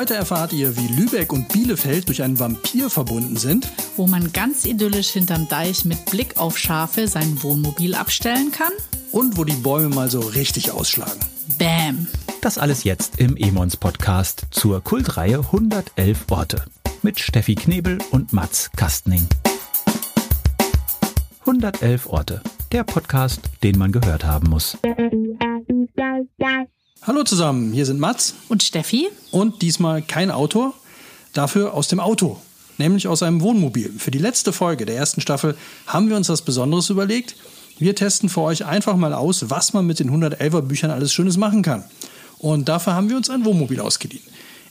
[0.00, 3.70] Heute erfahrt ihr, wie Lübeck und Bielefeld durch einen Vampir verbunden sind.
[3.98, 8.72] Wo man ganz idyllisch hinterm Deich mit Blick auf Schafe sein Wohnmobil abstellen kann.
[9.12, 11.20] Und wo die Bäume mal so richtig ausschlagen.
[11.58, 12.06] Bam!
[12.40, 16.64] Das alles jetzt im Emons Podcast zur Kultreihe 111 Orte
[17.02, 19.26] mit Steffi Knebel und Mats Kastning.
[21.40, 22.40] 111 Orte,
[22.72, 24.78] der Podcast, den man gehört haben muss.
[27.02, 29.08] Hallo zusammen, hier sind Mats Und Steffi?
[29.30, 30.74] und diesmal kein Autor,
[31.32, 32.38] dafür aus dem Auto,
[32.76, 33.90] nämlich aus einem Wohnmobil.
[33.96, 37.36] Für die letzte Folge der ersten Staffel haben wir uns was Besonderes überlegt.
[37.78, 41.38] Wir testen für euch einfach mal aus, was man mit den 111er Büchern alles Schönes
[41.38, 41.84] machen kann.
[42.36, 44.24] Und dafür haben wir uns ein Wohnmobil ausgeliehen,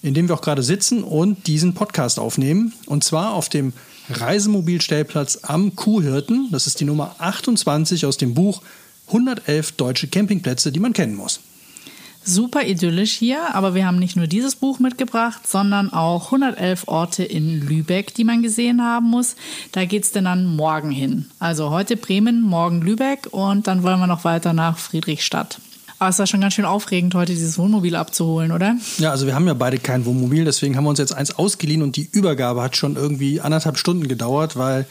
[0.04, 2.74] in dem wir auch gerade sitzen und diesen Podcast aufnehmen.
[2.86, 3.74] Und zwar auf dem
[4.12, 6.50] Reisemobilstellplatz am Kuhhirten.
[6.52, 8.62] Das ist die Nummer 28 aus dem Buch
[9.08, 11.40] 111 deutsche Campingplätze, die man kennen muss.
[12.30, 17.24] Super idyllisch hier, aber wir haben nicht nur dieses Buch mitgebracht, sondern auch 111 Orte
[17.24, 19.36] in Lübeck, die man gesehen haben muss.
[19.72, 21.26] Da geht's denn dann morgen hin.
[21.40, 25.60] Also heute Bremen, morgen Lübeck und dann wollen wir noch weiter nach Friedrichstadt.
[25.98, 28.76] Aber es war schon ganz schön aufregend, heute dieses Wohnmobil abzuholen, oder?
[29.00, 31.82] Ja, also wir haben ja beide kein Wohnmobil, deswegen haben wir uns jetzt eins ausgeliehen
[31.82, 34.86] und die Übergabe hat schon irgendwie anderthalb Stunden gedauert, weil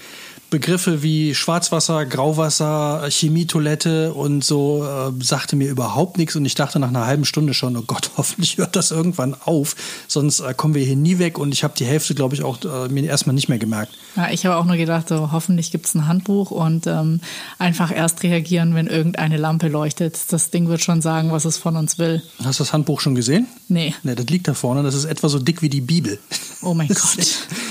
[0.50, 6.78] Begriffe wie Schwarzwasser, Grauwasser, Chemietoilette und so äh, sagte mir überhaupt nichts und ich dachte
[6.78, 9.76] nach einer halben Stunde schon, oh Gott, hoffentlich hört das irgendwann auf,
[10.06, 12.58] sonst äh, kommen wir hier nie weg und ich habe die Hälfte, glaube ich, auch
[12.64, 13.92] äh, mir erstmal nicht mehr gemerkt.
[14.16, 17.20] Ja, ich habe auch nur gedacht, so, hoffentlich gibt's ein Handbuch und ähm,
[17.58, 20.32] einfach erst reagieren, wenn irgendeine Lampe leuchtet.
[20.32, 22.22] Das Ding wird schon sagen, was es von uns will.
[22.42, 23.46] Hast du das Handbuch schon gesehen?
[23.68, 23.94] Nee.
[24.02, 26.18] Ne, das liegt da vorne, das ist etwa so dick wie die Bibel.
[26.62, 27.26] Oh mein Gott.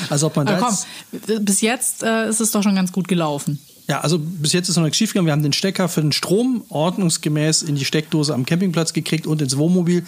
[0.09, 3.07] Also ob man da Aber komm, bis jetzt äh, ist es doch schon ganz gut
[3.07, 3.59] gelaufen.
[3.87, 5.27] Ja, also bis jetzt ist noch nichts schiefgegangen.
[5.27, 9.41] Wir haben den Stecker für den Strom ordnungsgemäß in die Steckdose am Campingplatz gekriegt und
[9.41, 10.05] ins Wohnmobil.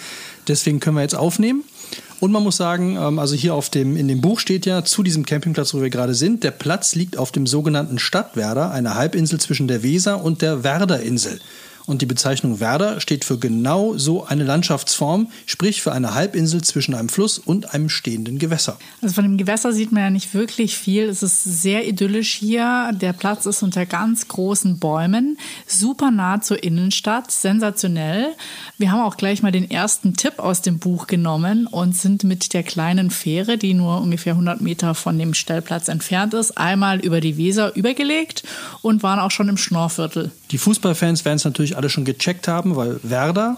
[0.48, 1.64] Deswegen können wir jetzt aufnehmen.
[2.20, 5.02] Und man muss sagen, ähm, also hier auf dem, in dem Buch steht ja zu
[5.02, 9.40] diesem Campingplatz, wo wir gerade sind, der Platz liegt auf dem sogenannten Stadtwerder, einer Halbinsel
[9.40, 11.40] zwischen der Weser und der Werderinsel.
[11.90, 16.94] Und die Bezeichnung Werder steht für genau so eine Landschaftsform, sprich für eine Halbinsel zwischen
[16.94, 18.78] einem Fluss und einem stehenden Gewässer.
[19.02, 21.06] Also von dem Gewässer sieht man ja nicht wirklich viel.
[21.06, 22.92] Es ist sehr idyllisch hier.
[22.94, 28.36] Der Platz ist unter ganz großen Bäumen, super nah zur Innenstadt, sensationell.
[28.78, 32.54] Wir haben auch gleich mal den ersten Tipp aus dem Buch genommen und sind mit
[32.54, 37.20] der kleinen Fähre, die nur ungefähr 100 Meter von dem Stellplatz entfernt ist, einmal über
[37.20, 38.44] die Weser übergelegt
[38.84, 40.30] und waren auch schon im Schnorrviertel.
[40.52, 43.58] Die Fußballfans werden es natürlich alle schon gecheckt haben, weil Werder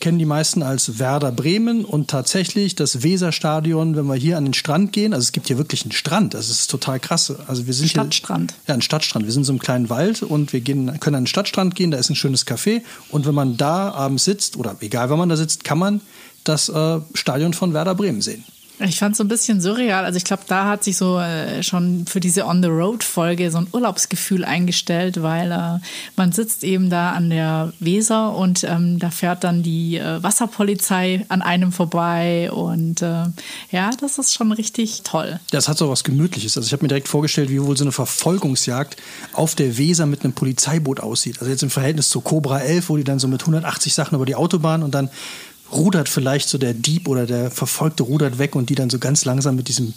[0.00, 4.52] kennen die meisten als Werder Bremen und tatsächlich das Weserstadion, wenn wir hier an den
[4.52, 7.32] Strand gehen, also es gibt hier wirklich einen Strand, das ist total krass.
[7.46, 8.50] Also wir sind Stadtstrand.
[8.50, 9.24] Hier, ja, ein Stadtstrand.
[9.24, 11.90] Wir sind in so einem kleinen Wald und wir gehen, können an den Stadtstrand gehen,
[11.90, 15.28] da ist ein schönes Café und wenn man da abends sitzt oder egal, wenn man
[15.28, 16.00] da sitzt, kann man
[16.42, 18.44] das äh, Stadion von Werder Bremen sehen.
[18.80, 20.04] Ich fand es so ein bisschen surreal.
[20.04, 24.44] Also ich glaube, da hat sich so äh, schon für diese On-the-Road-Folge so ein Urlaubsgefühl
[24.44, 25.78] eingestellt, weil äh,
[26.16, 31.24] man sitzt eben da an der Weser und ähm, da fährt dann die äh, Wasserpolizei
[31.28, 33.26] an einem vorbei und äh,
[33.70, 35.38] ja, das ist schon richtig toll.
[35.52, 36.56] Das hat so was Gemütliches.
[36.56, 38.96] Also ich habe mir direkt vorgestellt, wie wohl so eine Verfolgungsjagd
[39.34, 41.38] auf der Weser mit einem Polizeiboot aussieht.
[41.38, 44.26] Also jetzt im Verhältnis zu Cobra 11, wo die dann so mit 180 Sachen über
[44.26, 45.10] die Autobahn und dann
[45.74, 49.24] rudert vielleicht so der Dieb oder der Verfolgte rudert weg und die dann so ganz
[49.24, 49.94] langsam mit diesem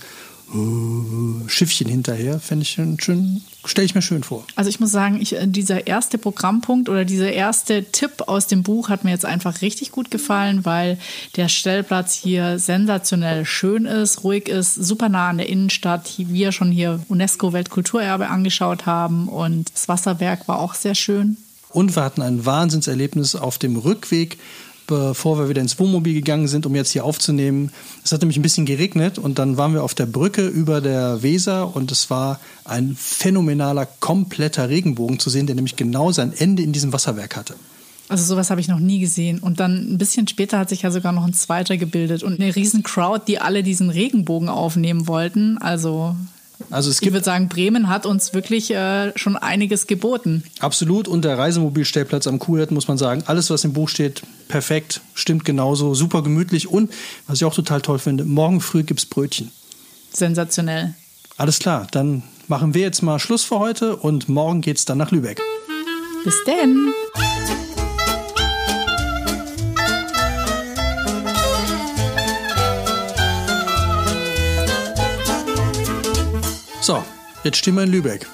[0.54, 4.46] äh, Schiffchen hinterher, fände ich schön, schön stelle ich mir schön vor.
[4.56, 8.90] Also ich muss sagen, ich, dieser erste Programmpunkt oder dieser erste Tipp aus dem Buch
[8.90, 10.98] hat mir jetzt einfach richtig gut gefallen, weil
[11.36, 16.14] der Stellplatz hier sensationell schön ist, ruhig ist, super nah an der Innenstadt.
[16.18, 21.38] Wir schon hier UNESCO-Weltkulturerbe angeschaut haben und das Wasserwerk war auch sehr schön.
[21.70, 24.38] Und wir hatten ein Wahnsinnserlebnis auf dem Rückweg
[24.88, 27.72] bevor wir wieder ins Wohnmobil gegangen sind, um jetzt hier aufzunehmen.
[28.04, 31.22] Es hat nämlich ein bisschen geregnet und dann waren wir auf der Brücke über der
[31.22, 36.64] Weser und es war ein phänomenaler, kompletter Regenbogen zu sehen, der nämlich genau sein Ende
[36.64, 37.56] in diesem Wasserwerk hatte.
[38.10, 39.40] Also sowas habe ich noch nie gesehen.
[39.40, 42.56] Und dann ein bisschen später hat sich ja sogar noch ein zweiter gebildet und eine
[42.56, 45.58] riesen Crowd, die alle diesen Regenbogen aufnehmen wollten.
[45.58, 46.16] Also
[46.70, 50.44] Also es ich gibt würde sagen, Bremen hat uns wirklich äh, schon einiges geboten.
[50.60, 55.02] absolut und der Reisemobilstellplatz am Kuhhirten muss man sagen, alles was im Buch steht, perfekt,
[55.14, 56.92] stimmt genauso, super gemütlich und
[57.28, 59.52] was ich auch total toll finde, morgen früh gibt's Brötchen.
[60.12, 60.96] Sensationell.
[61.38, 65.12] Alles klar, dann machen wir jetzt mal Schluss für heute und morgen geht's dann nach
[65.12, 65.42] Lübeck.
[66.24, 66.94] Bis denn.
[76.88, 77.04] So,
[77.44, 78.30] jetzt stehen wir in Lübeck.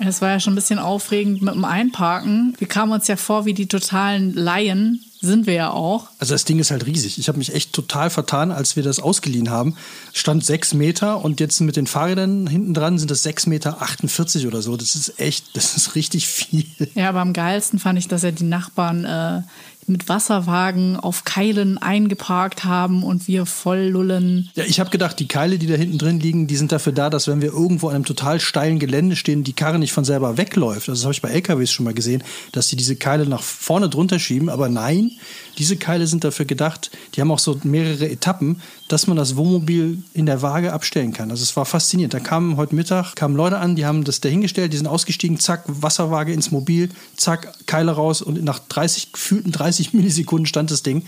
[0.00, 2.52] Es war ja schon ein bisschen aufregend mit dem Einparken.
[2.58, 6.08] Wir kamen uns ja vor wie die totalen Laien, Sind wir ja auch.
[6.18, 7.20] Also das Ding ist halt riesig.
[7.20, 9.76] Ich habe mich echt total vertan, als wir das ausgeliehen haben.
[10.12, 14.60] Stand sechs Meter und jetzt mit den Fahrrädern hinten dran sind das 6,48 Meter oder
[14.60, 14.76] so.
[14.76, 16.66] Das ist echt, das ist richtig viel.
[16.96, 19.42] Ja, aber am geilsten fand ich, dass ja die Nachbarn äh,
[19.88, 24.50] mit Wasserwagen auf Keilen eingeparkt haben und wir voll lullen.
[24.54, 27.10] Ja, ich habe gedacht, die Keile, die da hinten drin liegen, die sind dafür da,
[27.10, 30.36] dass wenn wir irgendwo an einem total steilen Gelände stehen, die Karre nicht von selber
[30.36, 30.88] wegläuft.
[30.88, 32.22] Also das habe ich bei LKWs schon mal gesehen,
[32.52, 34.48] dass die diese Keile nach vorne drunter schieben.
[34.48, 35.12] Aber nein,
[35.58, 40.02] diese Keile sind dafür gedacht, die haben auch so mehrere Etappen, dass man das Wohnmobil
[40.12, 41.30] in der Waage abstellen kann.
[41.30, 42.14] Also es war faszinierend.
[42.14, 45.64] Da kamen heute Mittag kamen Leute an, die haben das dahingestellt, die sind ausgestiegen, zack,
[45.66, 51.02] Wasserwaage ins Mobil, zack, Keile raus und nach 30, gefühlten 30 Millisekunden stand das Ding.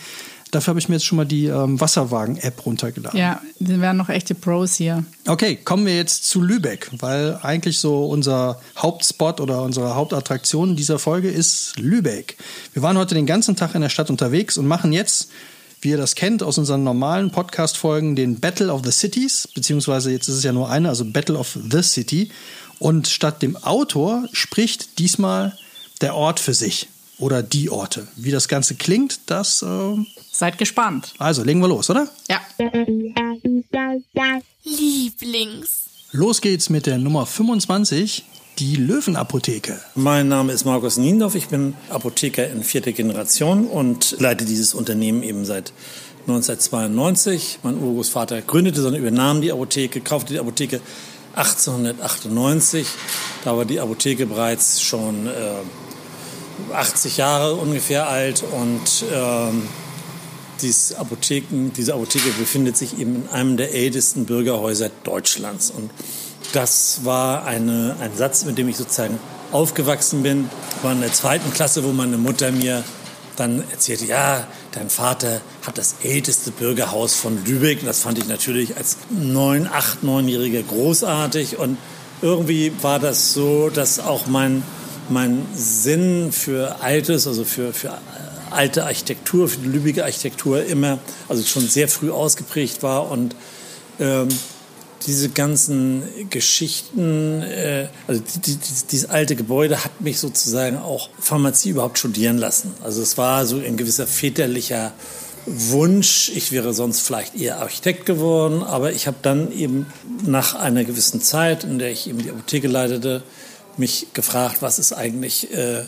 [0.52, 3.18] Dafür habe ich mir jetzt schon mal die ähm, Wasserwagen-App runtergeladen.
[3.18, 5.04] Ja, die werden noch echte Pros hier.
[5.26, 11.00] Okay, kommen wir jetzt zu Lübeck, weil eigentlich so unser Hauptspot oder unsere Hauptattraktion dieser
[11.00, 12.36] Folge ist Lübeck.
[12.72, 15.30] Wir waren heute den ganzen Tag in der Stadt unterwegs und machen jetzt,
[15.80, 20.28] wie ihr das kennt aus unseren normalen Podcast-Folgen, den Battle of the Cities, beziehungsweise jetzt
[20.28, 22.30] ist es ja nur eine, also Battle of the City.
[22.78, 25.58] Und statt dem Autor spricht diesmal
[26.02, 26.88] der Ort für sich
[27.18, 28.06] oder die Orte.
[28.16, 29.62] Wie das Ganze klingt, das.
[29.62, 29.96] Äh
[30.32, 31.14] Seid gespannt.
[31.18, 32.08] Also legen wir los, oder?
[32.28, 32.40] Ja.
[34.64, 35.86] Lieblings.
[36.12, 38.24] Los geht's mit der Nummer 25,
[38.58, 39.80] die Löwenapotheke.
[39.94, 45.22] Mein Name ist Markus Niendorf, ich bin Apotheker in vierter Generation und leite dieses Unternehmen
[45.22, 45.72] eben seit
[46.26, 47.60] 1992.
[47.62, 50.80] Mein Urgroßvater gründete, sondern übernahm die Apotheke, kaufte die Apotheke
[51.34, 52.86] 1898.
[53.44, 55.30] Da war die Apotheke bereits schon äh,
[56.72, 59.68] 80 Jahre ungefähr alt und ähm,
[60.62, 65.70] dies Apotheken, diese Apotheke befindet sich eben in einem der ältesten Bürgerhäuser Deutschlands.
[65.70, 65.90] Und
[66.52, 69.18] das war eine, ein Satz, mit dem ich sozusagen
[69.52, 70.50] aufgewachsen bin.
[70.82, 72.84] War in der zweiten Klasse, wo meine Mutter mir
[73.36, 77.84] dann erzählte, ja, dein Vater hat das älteste Bürgerhaus von Lübeck.
[77.84, 81.58] Das fand ich natürlich als neun, acht, neunjähriger großartig.
[81.58, 81.76] Und
[82.22, 84.62] irgendwie war das so, dass auch mein,
[85.10, 87.98] mein Sinn für Altes, also für, für
[88.50, 90.98] alte Architektur, für die Lübecker Architektur immer,
[91.28, 93.34] also schon sehr früh ausgeprägt war und
[93.98, 94.28] ähm,
[95.06, 98.58] diese ganzen Geschichten, äh, also die, die,
[98.90, 102.74] dieses alte Gebäude hat mich sozusagen auch Pharmazie überhaupt studieren lassen.
[102.82, 104.92] Also es war so ein gewisser väterlicher
[105.46, 106.32] Wunsch.
[106.34, 109.86] Ich wäre sonst vielleicht eher Architekt geworden, aber ich habe dann eben
[110.24, 113.22] nach einer gewissen Zeit, in der ich eben die Apotheke leitete,
[113.78, 115.84] mich gefragt, was ist eigentlich äh,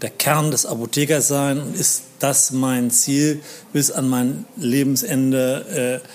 [0.00, 3.40] der Kern des Apothekers sein und ist das mein Ziel,
[3.72, 6.08] bis an mein Lebensende äh,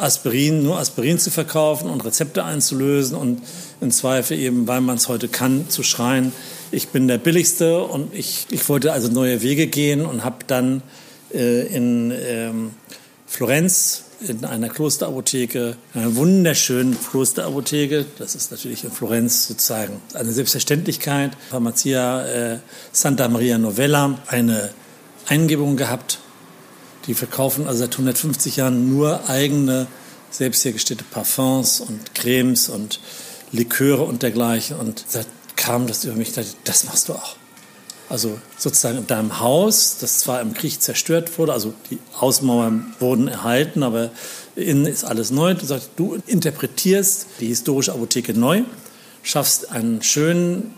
[0.00, 3.42] Aspirin, nur Aspirin zu verkaufen und Rezepte einzulösen und
[3.80, 6.32] im Zweifel eben, weil man es heute kann, zu schreien,
[6.70, 10.82] ich bin der Billigste und ich, ich wollte also neue Wege gehen und habe dann
[11.34, 12.70] äh, in ähm,
[13.26, 18.04] Florenz in einer Klosterapotheke, einer wunderschönen Klosterapotheke.
[18.18, 21.32] Das ist natürlich in Florenz sozusagen eine Selbstverständlichkeit.
[21.50, 22.58] Pharmacia äh,
[22.92, 24.70] Santa Maria Novella, eine
[25.28, 26.18] Eingebung gehabt.
[27.06, 29.86] Die verkaufen also seit 150 Jahren nur eigene,
[30.30, 33.00] selbst hergestellte Parfums und Cremes und
[33.50, 34.76] Liköre und dergleichen.
[34.76, 35.20] Und da
[35.56, 37.36] kam das über mich, das machst du auch.
[38.12, 43.26] Also sozusagen in deinem Haus, das zwar im Krieg zerstört wurde, also die Außenmauern wurden
[43.26, 44.10] erhalten, aber
[44.54, 45.54] innen ist alles neu.
[45.54, 48.64] Du sagst, du interpretierst die historische Apotheke neu,
[49.22, 50.74] schaffst einen schönen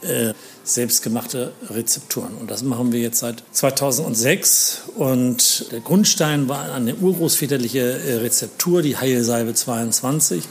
[0.00, 0.32] äh,
[0.64, 2.34] selbstgemachte Rezepturen.
[2.40, 4.84] Und das machen wir jetzt seit 2006.
[4.94, 10.42] Und der Grundstein war eine urgroßväterliche äh, Rezeptur, die Heilsalbe 22.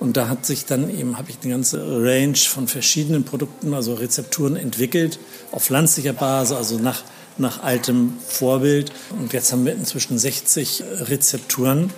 [0.00, 3.94] Und da hat sich dann eben, habe ich eine ganze Range von verschiedenen Produkten, also
[3.94, 5.18] Rezepturen entwickelt,
[5.52, 7.02] auf pflanzlicher Basis, also nach,
[7.38, 8.92] nach altem Vorbild.
[9.18, 11.90] Und jetzt haben wir inzwischen 60 Rezepturen.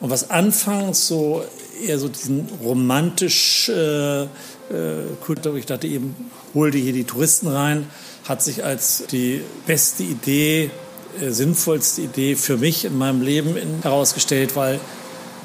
[0.00, 1.44] Und was anfangs so
[1.82, 4.28] eher so diesen romantisch äh, äh,
[5.24, 6.14] Kult, ich dachte eben,
[6.54, 7.86] hol dir hier die Touristen rein,
[8.28, 10.70] hat sich als die beste Idee,
[11.20, 14.80] äh, sinnvollste Idee für mich in meinem Leben in, herausgestellt, weil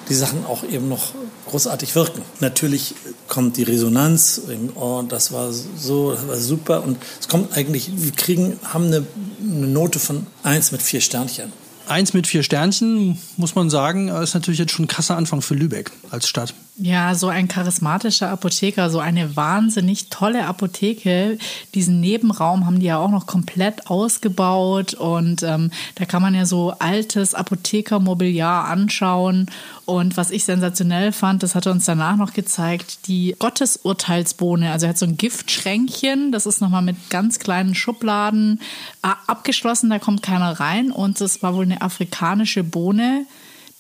[0.10, 1.14] die Sachen auch eben noch
[1.50, 2.22] großartig wirken.
[2.40, 2.96] Natürlich
[3.28, 4.42] kommt die Resonanz,
[4.76, 9.06] oh, das war so, das war super und es kommt eigentlich, wir kriegen, haben eine,
[9.42, 11.52] eine Note von eins mit vier Sternchen.
[11.88, 15.54] Eins mit vier Sternchen, muss man sagen, ist natürlich jetzt schon ein krasser Anfang für
[15.54, 15.92] Lübeck.
[16.10, 16.56] als Stadt.
[16.78, 21.38] Ja, so ein charismatischer Apotheker, so eine wahnsinnig tolle Apotheke.
[21.74, 26.46] Diesen Nebenraum haben die ja auch noch komplett ausgebaut und ähm, da kann man ja
[26.46, 29.50] so altes Apothekermobiliar anschauen.
[29.86, 34.72] Und was ich sensationell fand, das hat er uns danach noch gezeigt, die Gottesurteilsbohne.
[34.72, 38.60] Also er hat so ein Giftschränkchen, das ist nochmal mit ganz kleinen Schubladen
[39.04, 40.92] äh, abgeschlossen, da kommt keiner rein.
[40.92, 43.26] Und das war wohl eine afrikanische Bohne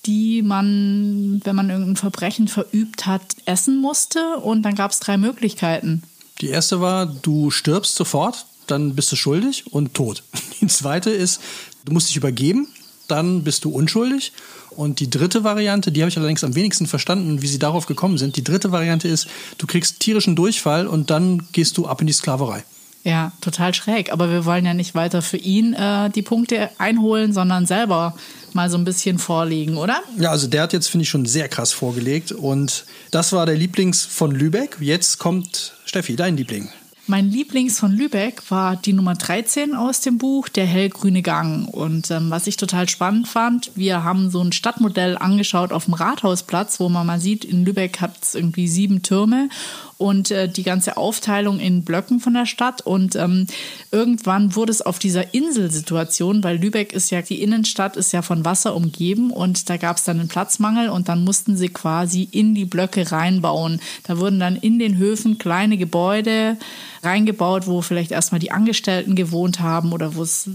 [0.05, 4.37] die man, wenn man irgendein Verbrechen verübt hat, essen musste.
[4.37, 6.03] Und dann gab es drei Möglichkeiten.
[6.41, 10.23] Die erste war, du stirbst sofort, dann bist du schuldig und tot.
[10.61, 11.41] Die zweite ist,
[11.85, 12.67] du musst dich übergeben,
[13.07, 14.33] dann bist du unschuldig.
[14.75, 18.17] Und die dritte Variante, die habe ich allerdings am wenigsten verstanden, wie sie darauf gekommen
[18.17, 18.35] sind.
[18.35, 19.27] Die dritte Variante ist,
[19.57, 22.63] du kriegst tierischen Durchfall und dann gehst du ab in die Sklaverei.
[23.03, 24.11] Ja, total schräg.
[24.11, 28.15] Aber wir wollen ja nicht weiter für ihn äh, die Punkte einholen, sondern selber
[28.53, 30.01] mal so ein bisschen vorlegen, oder?
[30.17, 32.31] Ja, also der hat jetzt, finde ich, schon sehr krass vorgelegt.
[32.31, 34.77] Und das war der Lieblings von Lübeck.
[34.79, 36.69] Jetzt kommt Steffi, dein Liebling.
[37.07, 41.67] Mein Lieblings von Lübeck war die Nummer 13 aus dem Buch, der hellgrüne Gang.
[41.67, 45.93] Und ähm, was ich total spannend fand, wir haben so ein Stadtmodell angeschaut auf dem
[45.93, 49.49] Rathausplatz, wo man mal sieht, in Lübeck hat es irgendwie sieben Türme
[49.97, 52.81] und äh, die ganze Aufteilung in Blöcken von der Stadt.
[52.81, 53.45] Und ähm,
[53.91, 58.45] irgendwann wurde es auf dieser Inselsituation, weil Lübeck ist ja, die Innenstadt ist ja von
[58.45, 62.55] Wasser umgeben und da gab es dann einen Platzmangel und dann mussten sie quasi in
[62.55, 63.79] die Blöcke reinbauen.
[64.03, 66.57] Da wurden dann in den Höfen kleine Gebäude
[67.05, 70.49] reingebaut, wo vielleicht erstmal die Angestellten gewohnt haben oder wo es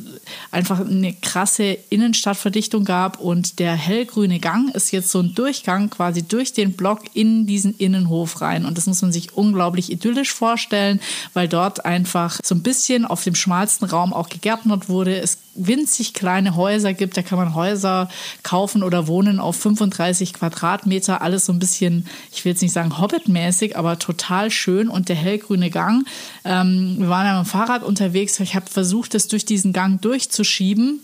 [0.50, 3.20] einfach eine krasse Innenstadtverdichtung gab.
[3.20, 7.76] Und der hellgrüne Gang ist jetzt so ein Durchgang quasi durch den Block in diesen
[7.76, 8.64] Innenhof rein.
[8.64, 11.00] Und das muss man sich unglaublich idyllisch vorstellen,
[11.32, 15.18] weil dort einfach so ein bisschen auf dem schmalsten Raum auch gegärtnert wurde.
[15.18, 17.16] Es winzig kleine Häuser gibt.
[17.16, 18.08] Da kann man Häuser
[18.42, 21.22] kaufen oder wohnen auf 35 Quadratmeter.
[21.22, 24.88] Alles so ein bisschen, ich will jetzt nicht sagen Hobbit-mäßig, aber total schön.
[24.88, 26.06] Und der hellgrüne Gang.
[26.44, 28.38] Ähm, wir waren ja mit dem Fahrrad unterwegs.
[28.40, 31.00] Ich habe versucht, das durch diesen Gang durchzuschieben.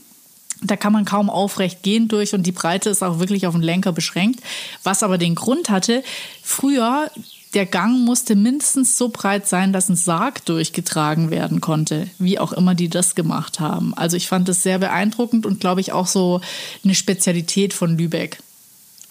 [0.62, 3.62] Da kann man kaum aufrecht gehen durch und die Breite ist auch wirklich auf den
[3.62, 4.40] Lenker beschränkt.
[4.82, 6.02] Was aber den Grund hatte,
[6.42, 7.10] früher
[7.56, 12.52] der Gang musste mindestens so breit sein, dass ein Sarg durchgetragen werden konnte, wie auch
[12.52, 13.94] immer die das gemacht haben.
[13.94, 16.42] Also ich fand das sehr beeindruckend und glaube ich auch so
[16.84, 18.40] eine Spezialität von Lübeck.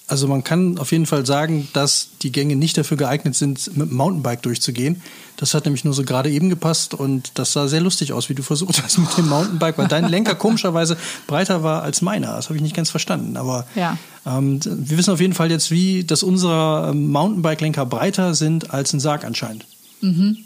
[0.07, 3.89] Also man kann auf jeden Fall sagen, dass die Gänge nicht dafür geeignet sind, mit
[3.89, 5.01] dem Mountainbike durchzugehen.
[5.37, 8.35] Das hat nämlich nur so gerade eben gepasst und das sah sehr lustig aus, wie
[8.35, 10.95] du versucht hast mit dem Mountainbike, weil dein Lenker komischerweise
[11.25, 12.35] breiter war als meiner.
[12.35, 13.35] Das habe ich nicht ganz verstanden.
[13.35, 13.97] Aber ja.
[14.27, 18.93] ähm, wir wissen auf jeden Fall jetzt, wie, dass unsere ähm, Mountainbike-Lenker breiter sind als
[18.93, 19.65] ein Sarg anscheinend.
[20.01, 20.37] Mhm.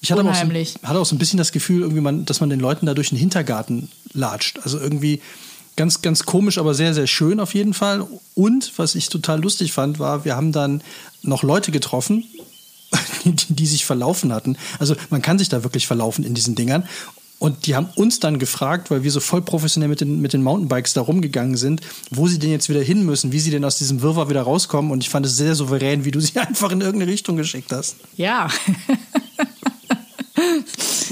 [0.00, 0.48] Ich hatte auch, so,
[0.82, 3.10] hatte auch so ein bisschen das Gefühl, irgendwie man, dass man den Leuten da durch
[3.10, 4.58] den Hintergarten latscht.
[4.64, 5.20] Also irgendwie
[5.76, 8.06] ganz, ganz komisch, aber sehr, sehr schön auf jeden Fall.
[8.34, 10.82] Und was ich total lustig fand, war, wir haben dann
[11.22, 12.24] noch Leute getroffen,
[13.24, 14.56] die, die sich verlaufen hatten.
[14.78, 16.84] Also man kann sich da wirklich verlaufen in diesen Dingern.
[17.38, 20.44] Und die haben uns dann gefragt, weil wir so voll professionell mit den, mit den
[20.44, 23.78] Mountainbikes da rumgegangen sind, wo sie denn jetzt wieder hin müssen, wie sie denn aus
[23.78, 24.92] diesem Wirrwarr wieder rauskommen.
[24.92, 27.96] Und ich fand es sehr souverän, wie du sie einfach in irgendeine Richtung geschickt hast.
[28.16, 28.48] Ja.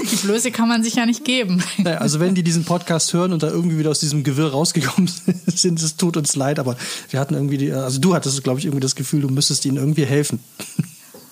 [0.09, 1.63] Die Blöße kann man sich ja nicht geben.
[1.77, 5.09] Naja, also wenn die diesen Podcast hören und da irgendwie wieder aus diesem Gewirr rausgekommen
[5.47, 6.77] sind, es tut uns leid, aber
[7.09, 9.77] wir hatten irgendwie, die, also du hattest, glaube ich, irgendwie das Gefühl, du müsstest ihnen
[9.77, 10.39] irgendwie helfen.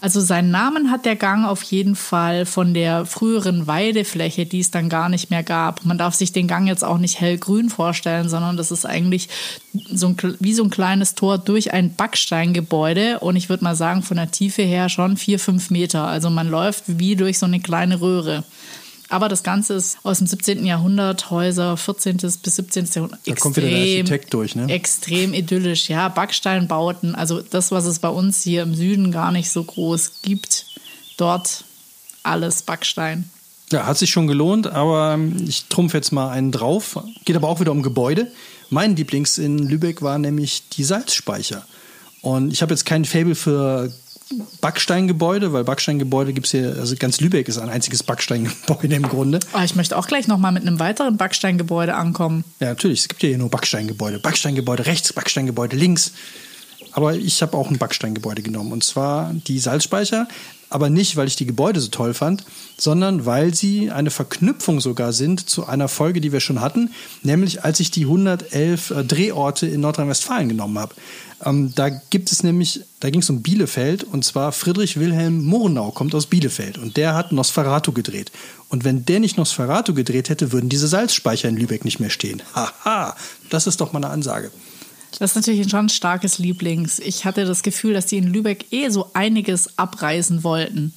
[0.01, 4.71] Also seinen Namen hat der Gang auf jeden Fall von der früheren Weidefläche, die es
[4.71, 5.83] dann gar nicht mehr gab.
[5.83, 9.27] Man darf sich den Gang jetzt auch nicht hellgrün vorstellen, sondern das ist eigentlich
[9.73, 13.19] so ein, wie so ein kleines Tor durch ein Backsteingebäude.
[13.19, 16.07] Und ich würde mal sagen, von der Tiefe her schon vier, fünf Meter.
[16.07, 18.45] Also man läuft wie durch so eine kleine Röhre.
[19.09, 20.65] Aber das Ganze ist aus dem 17.
[20.65, 22.17] Jahrhundert, Häuser 14.
[22.17, 22.85] bis 17.
[22.93, 23.19] Jahrhundert.
[23.25, 24.69] Da extrem, kommt wieder der Architekt durch, ne?
[24.69, 26.09] Extrem idyllisch, ja.
[26.09, 30.65] Backsteinbauten, also das, was es bei uns hier im Süden gar nicht so groß gibt,
[31.17, 31.63] dort
[32.21, 33.29] alles Backstein.
[33.71, 36.99] Ja, hat sich schon gelohnt, aber ich trumpf jetzt mal einen drauf.
[37.25, 38.31] Geht aber auch wieder um Gebäude.
[38.69, 41.65] Mein Lieblings in Lübeck war nämlich die Salzspeicher.
[42.21, 43.91] Und ich habe jetzt kein Fable für
[44.61, 49.39] Backsteingebäude, weil Backsteingebäude gibt es hier, also ganz Lübeck ist ein einziges Backsteingebäude im Grunde.
[49.53, 52.43] Oh, ich möchte auch gleich nochmal mit einem weiteren Backsteingebäude ankommen.
[52.59, 54.19] Ja, natürlich, es gibt ja hier nur Backsteingebäude.
[54.19, 56.13] Backsteingebäude rechts, Backsteingebäude links.
[56.91, 60.27] Aber ich habe auch ein Backsteingebäude genommen und zwar die Salzspeicher
[60.69, 62.45] aber nicht, weil ich die Gebäude so toll fand,
[62.77, 66.91] sondern weil sie eine Verknüpfung sogar sind zu einer Folge, die wir schon hatten,
[67.23, 70.95] nämlich als ich die 111 äh, Drehorte in Nordrhein-Westfalen genommen habe.
[71.43, 75.91] Ähm, da gibt es nämlich, da ging es um Bielefeld und zwar Friedrich Wilhelm Murnau
[75.91, 78.31] kommt aus Bielefeld und der hat Nosferatu gedreht.
[78.67, 82.43] Und wenn der nicht Nosferatu gedreht hätte, würden diese Salzspeicher in Lübeck nicht mehr stehen.
[82.53, 83.15] Haha,
[83.49, 84.51] das ist doch mal eine Ansage.
[85.17, 86.99] Das ist natürlich schon ein starkes Lieblings.
[86.99, 90.93] Ich hatte das Gefühl, dass die in Lübeck eh so einiges abreißen wollten.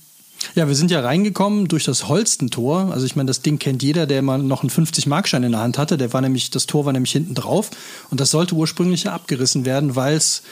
[0.54, 2.92] Ja, wir sind ja reingekommen durch das Holstentor.
[2.92, 5.78] Also ich meine, das Ding kennt jeder, der mal noch einen 50-Markschein in der Hand
[5.78, 5.96] hatte.
[5.96, 7.70] Der war nämlich, das Tor war nämlich hinten drauf.
[8.10, 10.42] Und das sollte ursprünglich ja abgerissen werden, weil es,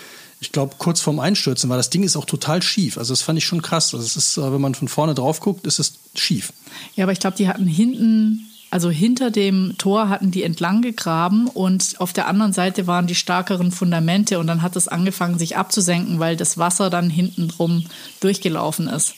[0.40, 1.76] ich glaube, kurz vorm Einstürzen war.
[1.76, 2.98] Das Ding ist auch total schief.
[2.98, 3.92] Also das fand ich schon krass.
[3.92, 6.52] Also es ist, äh, wenn man von vorne drauf guckt, ist es schief.
[6.94, 11.48] Ja, aber ich glaube, die hatten hinten also hinter dem Tor hatten die entlang gegraben
[11.48, 15.56] und auf der anderen Seite waren die stärkeren Fundamente und dann hat es angefangen, sich
[15.56, 17.86] abzusenken, weil das Wasser dann hinten drum
[18.20, 19.14] durchgelaufen ist.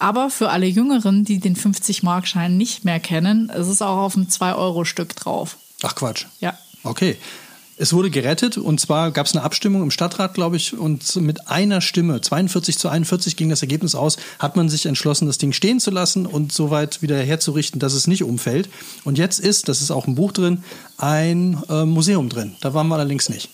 [0.00, 4.26] Aber für alle Jüngeren, die den 50-Mark-Schein nicht mehr kennen, ist es auch auf einem
[4.26, 5.56] 2-Euro-Stück drauf.
[5.82, 6.26] Ach Quatsch.
[6.40, 6.56] Ja.
[6.84, 7.16] Okay.
[7.80, 11.48] Es wurde gerettet und zwar gab es eine Abstimmung im Stadtrat, glaube ich, und mit
[11.48, 15.52] einer Stimme, 42 zu 41 ging das Ergebnis aus, hat man sich entschlossen, das Ding
[15.52, 18.68] stehen zu lassen und so weit wieder herzurichten, dass es nicht umfällt.
[19.04, 20.64] Und jetzt ist, das ist auch im Buch drin,
[20.96, 22.56] ein äh, Museum drin.
[22.60, 23.48] Da waren wir allerdings nicht.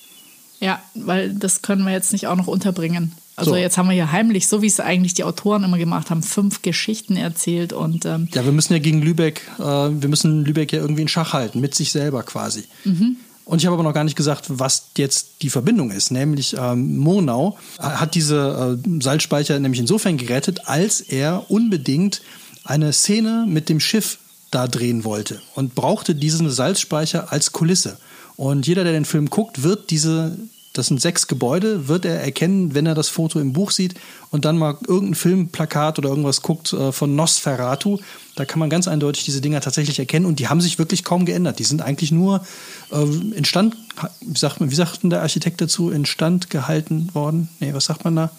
[0.59, 3.13] Ja, weil das können wir jetzt nicht auch noch unterbringen.
[3.37, 3.57] Also So.
[3.57, 6.63] jetzt haben wir hier heimlich, so wie es eigentlich die Autoren immer gemacht haben, fünf
[6.63, 10.79] Geschichten erzählt und ähm, Ja, wir müssen ja gegen Lübeck, äh, wir müssen Lübeck ja
[10.81, 12.65] irgendwie in Schach halten, mit sich selber quasi.
[13.45, 16.11] Und ich habe aber noch gar nicht gesagt, was jetzt die Verbindung ist.
[16.11, 22.23] Nämlich ähm, Murnau hat diese äh, Salzspeicher nämlich insofern gerettet, als er unbedingt
[22.65, 24.19] eine Szene mit dem Schiff
[24.51, 27.99] da drehen wollte und brauchte diesen Salzspeicher als Kulisse.
[28.37, 30.37] Und jeder, der den Film guckt, wird diese,
[30.75, 33.95] das sind sechs Gebäude, wird er erkennen, wenn er das Foto im Buch sieht
[34.31, 37.99] und dann mal irgendein Filmplakat oder irgendwas guckt äh, von Nosferatu.
[38.35, 41.25] Da kann man ganz eindeutig diese Dinger tatsächlich erkennen und die haben sich wirklich kaum
[41.25, 41.61] geändert.
[41.61, 42.45] Die sind eigentlich nur
[42.93, 43.05] äh,
[43.37, 43.77] instand,
[44.21, 47.49] wie sagt, man, wie sagt denn der Architekt dazu, instand gehalten worden?
[47.61, 48.31] Nee, was sagt man da?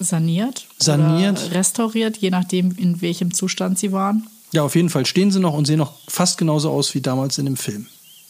[0.00, 1.50] saniert, Saniert.
[1.52, 4.28] restauriert, je nachdem, in welchem Zustand sie waren.
[4.52, 7.38] Ja, auf jeden Fall stehen sie noch und sehen noch fast genauso aus wie damals
[7.38, 7.86] in dem Film.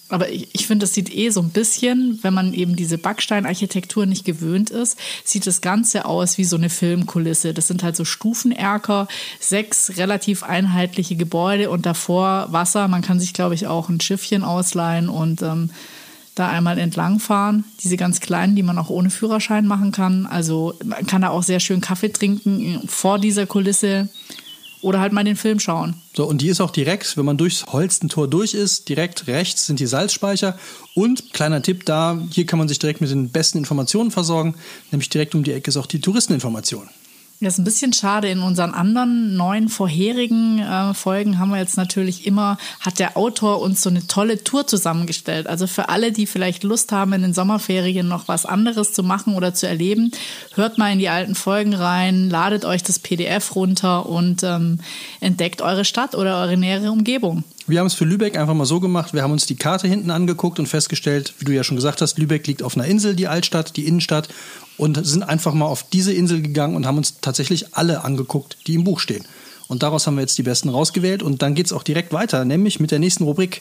[0.09, 4.07] Aber ich, ich finde, es sieht eh so ein bisschen, wenn man eben diese Backsteinarchitektur
[4.07, 7.53] nicht gewöhnt ist, sieht das Ganze aus wie so eine Filmkulisse.
[7.53, 12.89] Das sind halt so Stufenerker, sechs relativ einheitliche Gebäude und davor Wasser.
[12.89, 15.71] Man kann sich, glaube ich, auch ein Schiffchen ausleihen und ähm,
[16.35, 17.65] da einmal entlangfahren.
[17.83, 20.27] Diese ganz kleinen, die man auch ohne Führerschein machen kann.
[20.27, 24.09] Also man kann da auch sehr schön Kaffee trinken vor dieser Kulisse
[24.83, 25.95] oder halt mal den Film schauen.
[26.15, 29.81] So, und die ist auch direkt, wenn man durchs Holstentor durch ist, direkt rechts sind
[29.81, 30.59] die Salzspeicher.
[30.95, 34.57] Und kleiner Tipp da, hier kann man sich direkt mit den besten Informationen versorgen,
[34.91, 36.89] nämlich direkt um die Ecke ist auch die Touristeninformation.
[37.41, 38.29] Das ist ein bisschen schade.
[38.29, 43.61] In unseren anderen neun vorherigen äh, Folgen haben wir jetzt natürlich immer, hat der Autor
[43.61, 45.47] uns so eine tolle Tour zusammengestellt.
[45.47, 49.37] Also für alle, die vielleicht Lust haben, in den Sommerferien noch was anderes zu machen
[49.37, 50.11] oder zu erleben,
[50.55, 54.81] hört mal in die alten Folgen rein, ladet euch das PDF runter und ähm,
[55.21, 57.45] entdeckt eure Stadt oder eure nähere Umgebung.
[57.69, 60.11] Wir haben es für Lübeck einfach mal so gemacht, wir haben uns die Karte hinten
[60.11, 63.29] angeguckt und festgestellt, wie du ja schon gesagt hast, Lübeck liegt auf einer Insel, die
[63.29, 64.29] Altstadt, die Innenstadt
[64.79, 68.75] und sind einfach mal auf diese Insel gegangen und haben uns tatsächlich alle angeguckt, die
[68.75, 69.25] im Buch stehen.
[69.67, 72.47] Und daraus haben wir jetzt die besten rausgewählt und dann geht es auch direkt weiter,
[72.47, 73.61] nämlich mit der nächsten Rubrik.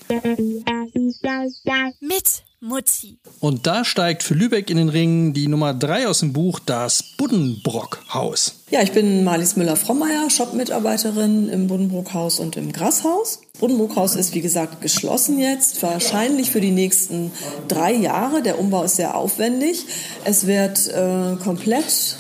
[2.00, 3.20] Mit Mutti.
[3.40, 7.04] Und da steigt für Lübeck in den Ring die Nummer drei aus dem Buch, das
[7.18, 8.64] Buddenbrock-Haus.
[8.72, 13.42] Ja, ich bin Marlies Müller-Frommeier, Shop-Mitarbeiterin im Buddenbrook-Haus und im Grashaus.
[13.60, 17.32] Buddenbrook-Haus ist, wie gesagt, geschlossen jetzt, wahrscheinlich für die nächsten
[17.68, 18.42] drei Jahre.
[18.42, 19.86] Der Umbau ist sehr aufwendig.
[20.24, 22.18] Es wird äh, komplett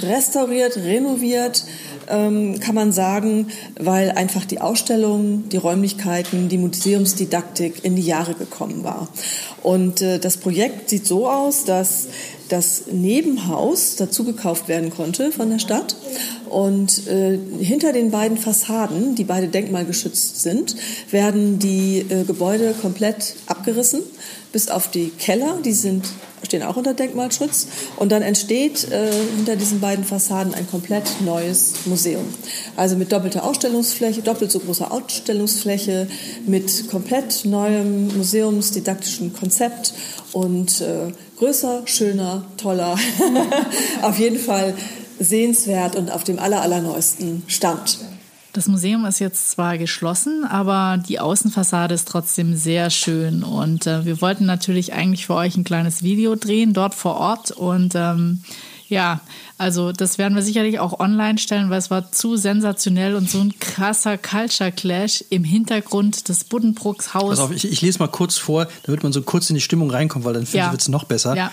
[0.00, 1.64] restauriert, renoviert,
[2.08, 8.34] ähm, kann man sagen, weil einfach die Ausstellung, die Räumlichkeiten, die Museumsdidaktik in die Jahre
[8.34, 9.08] gekommen war.
[9.62, 12.08] Und äh, das Projekt sieht so aus, dass
[12.48, 15.96] das Nebenhaus dazu gekauft werden konnte von der Stadt.
[16.48, 20.76] Und äh, hinter den beiden Fassaden, die beide denkmalgeschützt sind,
[21.10, 24.00] werden die äh, Gebäude komplett abgerissen,
[24.52, 26.06] bis auf die Keller, die sind,
[26.44, 27.66] stehen auch unter Denkmalschutz.
[27.96, 32.24] Und dann entsteht äh, hinter diesen beiden Fassaden ein komplett neues Museum.
[32.76, 36.08] Also mit doppelter Ausstellungsfläche, doppelt so großer Ausstellungsfläche,
[36.46, 39.94] mit komplett neuem museumsdidaktischen Konzept
[40.32, 42.98] und äh, größer, schöner, toller.
[44.02, 44.74] auf jeden Fall
[45.18, 47.98] sehenswert und auf dem aller, allerneuesten Stand.
[48.58, 53.44] Das Museum ist jetzt zwar geschlossen, aber die Außenfassade ist trotzdem sehr schön.
[53.44, 57.52] Und äh, wir wollten natürlich eigentlich für euch ein kleines Video drehen, dort vor Ort.
[57.52, 58.42] Und ähm,
[58.88, 59.20] Ja,
[59.58, 63.38] also das werden wir sicherlich auch online stellen, weil es war zu sensationell und so
[63.38, 67.30] ein krasser Culture Clash im Hintergrund des Buddenbrooks Haus.
[67.30, 69.90] Pass auf, ich, ich lese mal kurz vor, damit man so kurz in die Stimmung
[69.90, 70.66] reinkommt, weil dann Ja.
[70.66, 71.36] ich, wird es noch besser.
[71.36, 71.52] Ja.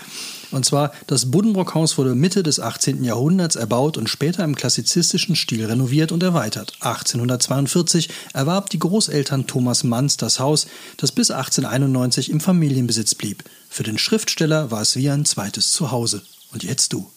[0.50, 3.02] Und zwar, das Buddenbrock-Haus wurde Mitte des 18.
[3.02, 6.72] Jahrhunderts erbaut und später im klassizistischen Stil renoviert und erweitert.
[6.80, 13.44] 1842 erwarb die Großeltern Thomas Manns das Haus, das bis 1891 im Familienbesitz blieb.
[13.68, 16.22] Für den Schriftsteller war es wie ein zweites Zuhause.
[16.52, 17.10] Und jetzt du.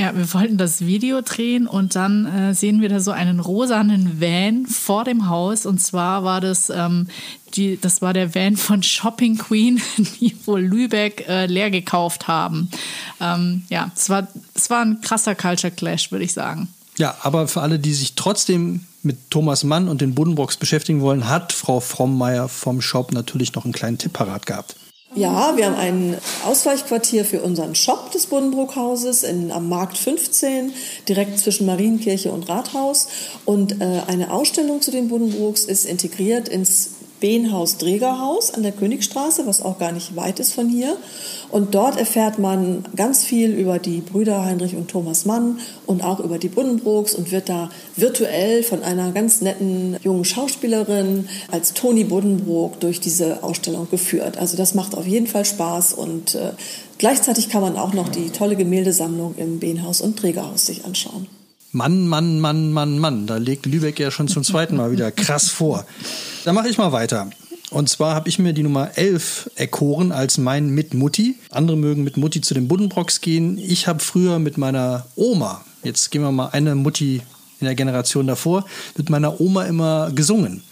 [0.00, 4.18] Ja, wir wollten das Video drehen und dann äh, sehen wir da so einen rosanen
[4.18, 5.66] Van vor dem Haus.
[5.66, 7.08] Und zwar war das, ähm,
[7.52, 12.70] die, das war der Van von Shopping Queen, die wohl Lübeck äh, leer gekauft haben.
[13.20, 16.68] Ähm, ja, es war, es war ein krasser Culture Clash, würde ich sagen.
[16.96, 21.28] Ja, aber für alle, die sich trotzdem mit Thomas Mann und den Buddenbrocks beschäftigen wollen,
[21.28, 24.76] hat Frau Frommeier vom Shop natürlich noch einen kleinen Tipp parat gehabt.
[25.14, 30.72] Ja, wir haben ein Ausweichquartier für unseren Shop des Buddenbrookhauses in, am Markt 15,
[31.08, 33.08] direkt zwischen Marienkirche und Rathaus.
[33.44, 39.46] Und äh, eine Ausstellung zu den Buddenbrooks ist integriert ins Behnhaus Dregerhaus an der Königstraße,
[39.46, 40.96] was auch gar nicht weit ist von hier.
[41.50, 46.20] Und dort erfährt man ganz viel über die Brüder Heinrich und Thomas Mann und auch
[46.20, 52.04] über die Buddenbrooks und wird da virtuell von einer ganz netten jungen Schauspielerin als Toni
[52.04, 54.38] Buddenbrook durch diese Ausstellung geführt.
[54.38, 56.52] Also das macht auf jeden Fall Spaß und äh,
[56.98, 61.26] gleichzeitig kann man auch noch die tolle Gemäldesammlung im Behnhaus und Trägerhaus sich anschauen.
[61.72, 63.26] Mann, Mann, Mann, Mann, Mann.
[63.26, 65.86] Da legt Lübeck ja schon zum zweiten Mal wieder krass vor.
[66.44, 67.30] Da mache ich mal weiter.
[67.70, 71.38] Und zwar habe ich mir die Nummer 11 erkoren als mein mit Mutti.
[71.50, 73.56] Andere mögen mit Mutti zu den Buddenbrocks gehen.
[73.58, 77.22] Ich habe früher mit meiner Oma, jetzt gehen wir mal eine Mutti
[77.60, 78.64] in der Generation davor,
[78.96, 80.64] mit meiner Oma immer gesungen.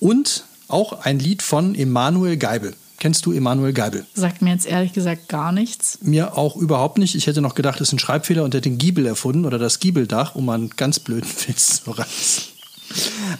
[0.00, 2.74] Und auch ein Lied von Emanuel Geibel.
[3.02, 4.06] Kennst du Emanuel Geibel?
[4.14, 5.98] Sagt mir jetzt ehrlich gesagt gar nichts.
[6.02, 7.16] Mir auch überhaupt nicht.
[7.16, 9.58] Ich hätte noch gedacht, es ist ein Schreibfehler und er hat den Giebel erfunden oder
[9.58, 12.44] das Giebeldach, um mal einen ganz blöden Witz zu reißen.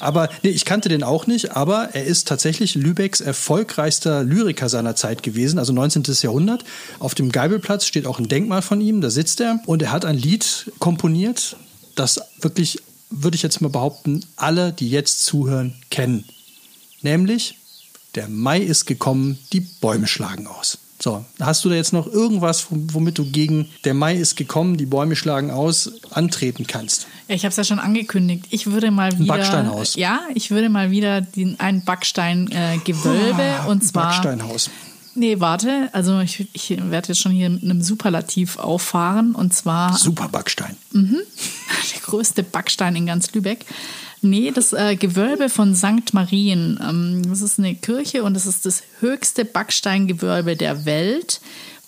[0.00, 4.96] Aber nee, ich kannte den auch nicht, aber er ist tatsächlich Lübecks erfolgreichster Lyriker seiner
[4.96, 6.02] Zeit gewesen, also 19.
[6.22, 6.64] Jahrhundert.
[6.98, 10.04] Auf dem Geibelplatz steht auch ein Denkmal von ihm, da sitzt er und er hat
[10.04, 11.54] ein Lied komponiert,
[11.94, 16.24] das wirklich, würde ich jetzt mal behaupten, alle, die jetzt zuhören, kennen.
[17.02, 17.61] Nämlich,
[18.14, 20.78] der Mai ist gekommen, die Bäume schlagen aus.
[21.02, 24.86] So, hast du da jetzt noch irgendwas, womit du gegen der Mai ist gekommen, die
[24.86, 27.08] Bäume schlagen aus, antreten kannst?
[27.26, 28.46] Ja, ich habe es ja schon angekündigt.
[28.50, 29.34] Ich würde mal wieder.
[29.34, 29.96] Backsteinhaus.
[29.96, 34.10] Ja, ich würde mal wieder den, ein Backsteingewölbe äh, und zwar.
[34.10, 34.70] Backsteinhaus.
[35.14, 35.90] Nee, warte.
[35.92, 40.76] Also ich, ich werde jetzt schon hier mit einem Superlativ auffahren und zwar Super Backstein.
[40.92, 43.66] der größte Backstein in ganz Lübeck.
[44.22, 46.12] Nee, das äh, Gewölbe von St.
[46.14, 46.78] Marien.
[46.82, 51.40] Ähm, das ist eine Kirche und das ist das höchste Backsteingewölbe der Welt,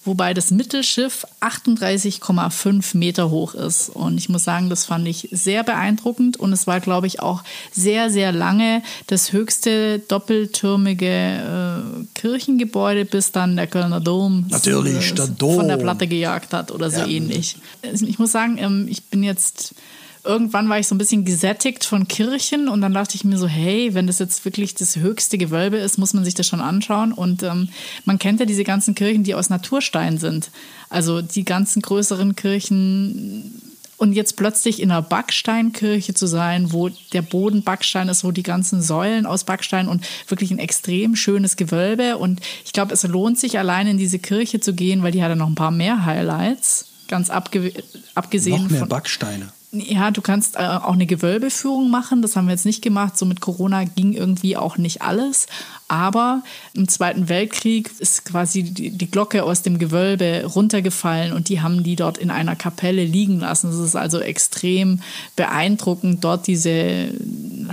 [0.05, 3.88] wobei das Mittelschiff 38,5 Meter hoch ist.
[3.88, 7.42] Und ich muss sagen, das fand ich sehr beeindruckend und es war, glaube ich, auch
[7.73, 15.14] sehr, sehr lange das höchste doppeltürmige äh, Kirchengebäude, bis dann der Kölner Dom Natürlich, äh,
[15.14, 15.55] der Dom.
[15.57, 17.07] von der Platte gejagt hat oder so Ja.
[17.07, 17.57] ähnlich.
[17.83, 19.75] Also Ich muss sagen, ähm, ich bin jetzt
[20.24, 23.46] irgendwann war ich so ein bisschen gesättigt von Kirchen und dann dachte ich mir so,
[23.46, 27.12] hey, wenn das jetzt wirklich das höchste Gewölbe ist, muss man sich das schon anschauen.
[27.12, 27.68] Und ähm,
[28.04, 30.50] man kennt ja diese ganzen Kirchen, die aus Naturstein sind.
[30.88, 33.60] Also die ganzen größeren Kirchen.
[33.96, 38.42] Und jetzt plötzlich in einer Backsteinkirche zu sein, wo der Boden Backstein ist, wo die
[38.42, 42.16] ganzen Säulen aus Backstein und wirklich ein extrem schönes Gewölbe.
[42.16, 45.28] Und ich glaube, es lohnt sich allein in diese Kirche zu gehen, weil die hat
[45.28, 46.87] ja noch ein paar mehr Highlights.
[47.08, 47.72] Ganz abge
[48.14, 48.88] abgesehen Noch mehr von.
[48.88, 49.52] Backsteine.
[49.74, 52.22] Ja, du kannst äh, auch eine Gewölbeführung machen.
[52.22, 53.18] Das haben wir jetzt nicht gemacht.
[53.18, 55.46] So mit Corona ging irgendwie auch nicht alles.
[55.94, 56.42] Aber
[56.74, 61.85] im Zweiten Weltkrieg ist quasi die, die Glocke aus dem Gewölbe runtergefallen und die haben
[61.85, 63.70] die dort in einer Kapelle liegen lassen.
[63.70, 65.00] Es ist also extrem
[65.37, 67.11] beeindruckend, dort diese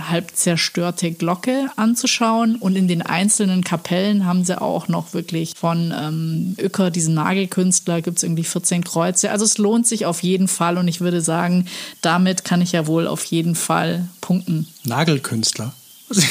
[0.08, 2.54] halb zerstörte Glocke anzuschauen.
[2.54, 8.02] Und in den einzelnen Kapellen haben sie auch noch wirklich von ähm, Uecker, diesen Nagelkünstler,
[8.02, 9.32] gibt es irgendwie 14 Kreuze.
[9.32, 11.66] Also es lohnt sich auf jeden Fall und ich würde sagen,
[12.02, 14.68] damit kann ich ja wohl auf jeden Fall punkten.
[14.84, 15.74] Nagelkünstler.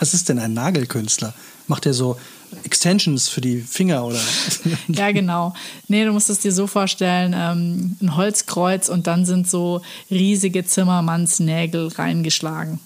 [0.00, 1.34] Was ist denn ein Nagelkünstler?
[1.68, 2.18] Macht er so
[2.64, 4.18] Extensions für die Finger oder?
[4.88, 5.54] Ja, genau.
[5.86, 10.64] Nee, du musst es dir so vorstellen, ähm, ein Holzkreuz und dann sind so riesige
[10.64, 12.80] Zimmermannsnägel reingeschlagen.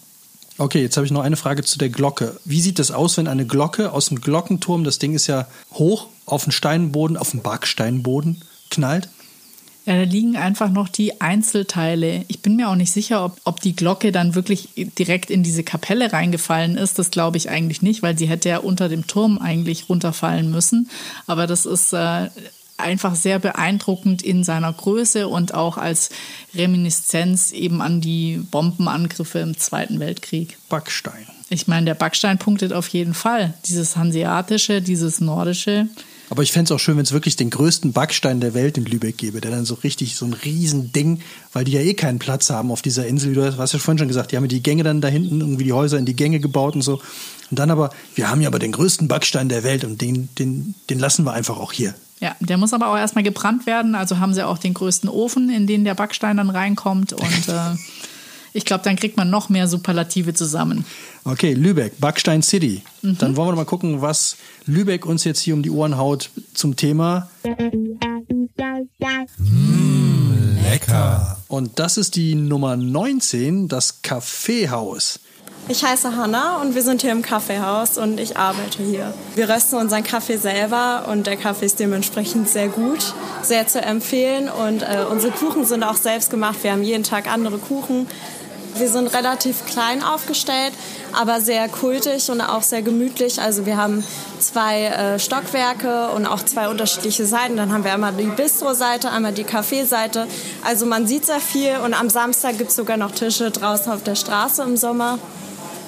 [0.59, 2.39] Okay, jetzt habe ich noch eine Frage zu der Glocke.
[2.45, 6.09] Wie sieht das aus, wenn eine Glocke aus dem Glockenturm, das Ding ist ja hoch,
[6.27, 9.09] auf den Steinboden, auf den Backsteinboden knallt?
[9.87, 12.25] Ja, da liegen einfach noch die Einzelteile.
[12.29, 15.63] Ich bin mir auch nicht sicher, ob, ob die Glocke dann wirklich direkt in diese
[15.63, 16.99] Kapelle reingefallen ist.
[16.99, 20.89] Das glaube ich eigentlich nicht, weil sie hätte ja unter dem Turm eigentlich runterfallen müssen.
[21.27, 22.31] Aber das ist äh,
[22.79, 26.09] einfach sehr beeindruckend in seiner Größe und auch als
[26.55, 30.57] Reminiszenz eben an die Bombenangriffe im Zweiten Weltkrieg.
[30.71, 31.27] Backstein.
[31.51, 33.53] Ich meine, der Backstein punktet auf jeden Fall.
[33.67, 35.89] Dieses Hanseatische, dieses Nordische.
[36.31, 38.87] Aber ich fände es auch schön, wenn es wirklich den größten Backstein der Welt in
[38.87, 41.21] Lübeck gäbe, der dann so richtig so ein Riesending,
[41.53, 43.35] weil die ja eh keinen Platz haben auf dieser Insel.
[43.35, 45.65] Du hast ja vorhin schon gesagt, die haben ja die Gänge dann da hinten, irgendwie
[45.65, 47.01] die Häuser in die Gänge gebaut und so.
[47.51, 50.75] Und dann aber, wir haben ja aber den größten Backstein der Welt und den, den,
[50.89, 51.95] den lassen wir einfach auch hier.
[52.21, 53.95] Ja, der muss aber auch erstmal gebrannt werden.
[53.95, 57.13] Also haben sie auch den größten Ofen, in den der Backstein dann reinkommt.
[57.13, 57.77] Und äh,
[58.57, 60.87] ich glaube, dann kriegt man noch mehr Superlative zusammen.
[61.25, 62.83] Okay, Lübeck, Backstein City.
[63.03, 63.19] Mhm.
[63.19, 66.77] Dann wollen wir mal gucken, was Lübeck uns jetzt hier um die Ohren haut zum
[66.77, 67.29] Thema.
[69.39, 71.39] Mmh, lecker.
[71.49, 75.19] Und das ist die Nummer 19, das Kaffeehaus.
[75.67, 79.15] Ich heiße Hanna und wir sind hier im Kaffeehaus und ich arbeite hier.
[79.35, 84.51] Wir rösten unseren Kaffee selber und der Kaffee ist dementsprechend sehr gut, sehr zu empfehlen
[84.51, 86.59] und äh, unsere Kuchen sind auch selbst gemacht.
[86.63, 88.07] Wir haben jeden Tag andere Kuchen.
[88.77, 90.73] Wir sind relativ klein aufgestellt,
[91.13, 93.41] aber sehr kultig und auch sehr gemütlich.
[93.41, 94.03] Also wir haben
[94.41, 97.57] zwei äh, Stockwerke und auch zwei unterschiedliche Seiten.
[97.57, 100.27] Dann haben wir einmal die Bistro-Seite, einmal die Kaffeeseite.
[100.65, 104.03] Also man sieht sehr viel und am Samstag gibt es sogar noch Tische draußen auf
[104.03, 105.19] der Straße im Sommer.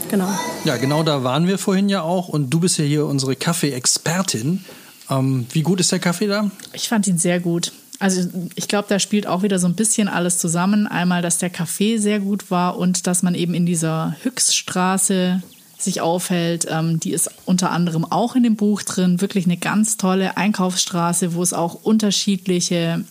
[0.08, 0.28] Genau.
[0.64, 4.64] Ja, genau da waren wir vorhin ja auch und du bist ja hier unsere Kaffee-Expertin.
[5.10, 6.50] Ähm, wie gut ist der Kaffee da?
[6.72, 7.72] Ich fand ihn sehr gut.
[7.98, 10.86] Also ich glaube, da spielt auch wieder so ein bisschen alles zusammen.
[10.86, 15.42] Einmal, dass der Kaffee sehr gut war und dass man eben in dieser Höchststraße
[15.78, 16.66] sich aufhält.
[16.70, 19.20] Ähm, die ist unter anderem auch in dem Buch drin.
[19.20, 23.04] Wirklich eine ganz tolle Einkaufsstraße, wo es auch unterschiedliche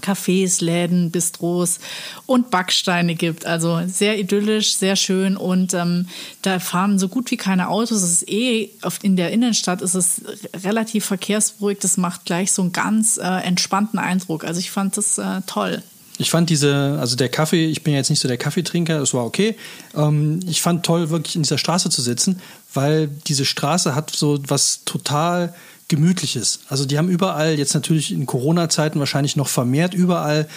[0.00, 1.78] Cafés, Läden, Bistros
[2.26, 3.46] und Backsteine gibt.
[3.46, 6.06] Also sehr idyllisch, sehr schön und ähm,
[6.42, 8.02] da fahren so gut wie keine Autos.
[8.02, 10.22] Es ist eh oft in der Innenstadt ist es
[10.64, 11.78] relativ verkehrsberuhig.
[11.80, 14.44] Das macht gleich so einen ganz äh, entspannten Eindruck.
[14.44, 15.82] Also ich fand das äh, toll.
[16.20, 19.24] Ich fand diese, also der Kaffee, ich bin jetzt nicht so der Kaffeetrinker, das war
[19.24, 19.56] okay.
[19.96, 22.40] Ähm, ich fand toll, wirklich in dieser Straße zu sitzen,
[22.74, 25.54] weil diese Straße hat so was total
[25.90, 26.60] Gemütliches.
[26.68, 30.48] Also die haben überall, jetzt natürlich in Corona-Zeiten wahrscheinlich noch vermehrt, überall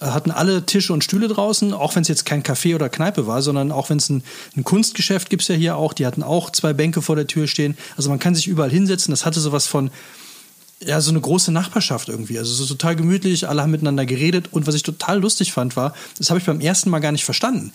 [0.00, 3.26] äh, hatten alle Tische und Stühle draußen, auch wenn es jetzt kein Café oder Kneipe
[3.26, 4.22] war, sondern auch wenn es ein,
[4.56, 7.48] ein, Kunstgeschäft gibt es ja hier auch, die hatten auch zwei Bänke vor der Tür
[7.48, 7.76] stehen.
[7.96, 9.90] Also man kann sich überall hinsetzen, das hatte sowas von,
[10.84, 12.38] ja, so eine große Nachbarschaft irgendwie.
[12.38, 14.48] Also so total gemütlich, alle haben miteinander geredet.
[14.52, 17.24] Und was ich total lustig fand, war, das habe ich beim ersten Mal gar nicht
[17.24, 17.72] verstanden.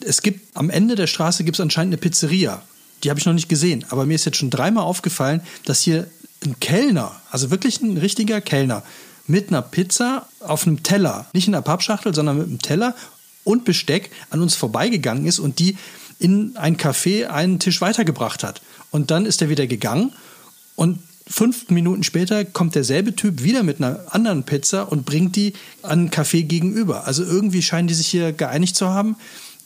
[0.00, 2.62] Es gibt am Ende der Straße gibt es anscheinend eine Pizzeria.
[3.04, 3.84] Die habe ich noch nicht gesehen.
[3.90, 6.06] Aber mir ist jetzt schon dreimal aufgefallen, dass hier
[6.44, 8.82] ein Kellner, also wirklich ein richtiger Kellner,
[9.26, 12.94] mit einer Pizza auf einem Teller, nicht in einer Pappschachtel, sondern mit einem Teller
[13.44, 15.76] und Besteck an uns vorbeigegangen ist und die
[16.18, 18.62] in ein Café einen Tisch weitergebracht hat.
[18.90, 20.12] Und dann ist er wieder gegangen
[20.74, 25.54] und fünf Minuten später kommt derselbe Typ wieder mit einer anderen Pizza und bringt die
[25.82, 27.06] an ein Café gegenüber.
[27.06, 29.16] Also irgendwie scheinen die sich hier geeinigt zu haben,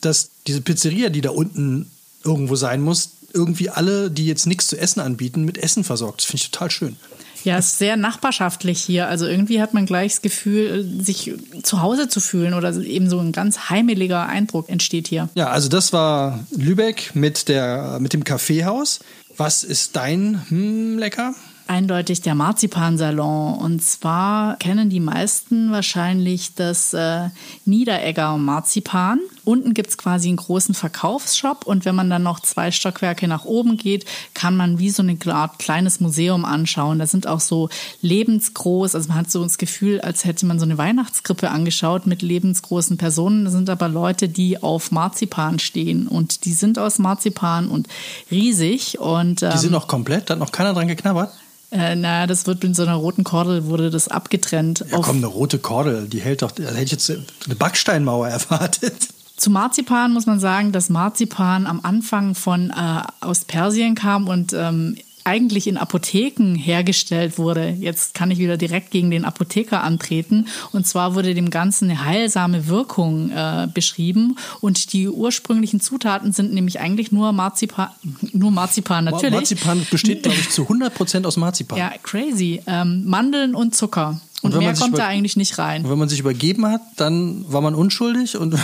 [0.01, 1.89] dass diese Pizzeria, die da unten
[2.23, 6.21] irgendwo sein muss, irgendwie alle, die jetzt nichts zu essen anbieten, mit Essen versorgt.
[6.21, 6.95] Das finde ich total schön.
[7.43, 9.07] Ja, es ist sehr nachbarschaftlich hier.
[9.07, 13.19] Also irgendwie hat man gleich das Gefühl, sich zu Hause zu fühlen oder eben so
[13.19, 15.29] ein ganz heimeliger Eindruck entsteht hier.
[15.35, 18.99] Ja, also das war Lübeck mit, der, mit dem Kaffeehaus.
[19.37, 21.33] Was ist dein hm, Lecker?
[21.71, 23.53] Eindeutig der Marzipansalon.
[23.53, 27.29] Und zwar kennen die meisten wahrscheinlich das äh,
[27.63, 29.19] Niederegger Marzipan.
[29.45, 33.45] Unten gibt es quasi einen großen Verkaufsshop und wenn man dann noch zwei Stockwerke nach
[33.45, 36.99] oben geht, kann man wie so eine Art kleines Museum anschauen.
[36.99, 37.69] Da sind auch so
[38.01, 42.21] lebensgroß, also man hat so das Gefühl, als hätte man so eine Weihnachtskrippe angeschaut mit
[42.21, 43.45] lebensgroßen Personen.
[43.45, 47.87] Das sind aber Leute, die auf Marzipan stehen und die sind aus Marzipan und
[48.29, 48.99] riesig.
[48.99, 51.31] Und, ähm, die sind noch komplett, da hat noch keiner dran geknabbert?
[51.71, 54.85] Äh, naja, das wird mit so einer roten Kordel wurde das abgetrennt.
[54.91, 59.07] Ja, komm, eine rote Kordel, die hält doch, da hätte ich jetzt eine Backsteinmauer erwartet.
[59.37, 64.53] Zu Marzipan muss man sagen, dass Marzipan am Anfang von äh, aus Persien kam und
[64.53, 67.69] ähm, eigentlich in Apotheken hergestellt wurde.
[67.69, 70.47] Jetzt kann ich wieder direkt gegen den Apotheker antreten.
[70.71, 74.37] Und zwar wurde dem Ganzen eine heilsame Wirkung äh, beschrieben.
[74.61, 77.89] Und die ursprünglichen Zutaten sind nämlich eigentlich nur Marzipan,
[78.33, 79.33] nur Marzipan natürlich.
[79.33, 81.77] Marzipan besteht, glaube ich, zu 100 Prozent aus Marzipan.
[81.77, 82.61] Ja, crazy.
[82.67, 84.19] Ähm, Mandeln und Zucker.
[84.41, 85.83] Und, und mehr kommt da eigentlich nicht rein.
[85.83, 88.55] Und wenn man sich übergeben hat, dann war man unschuldig und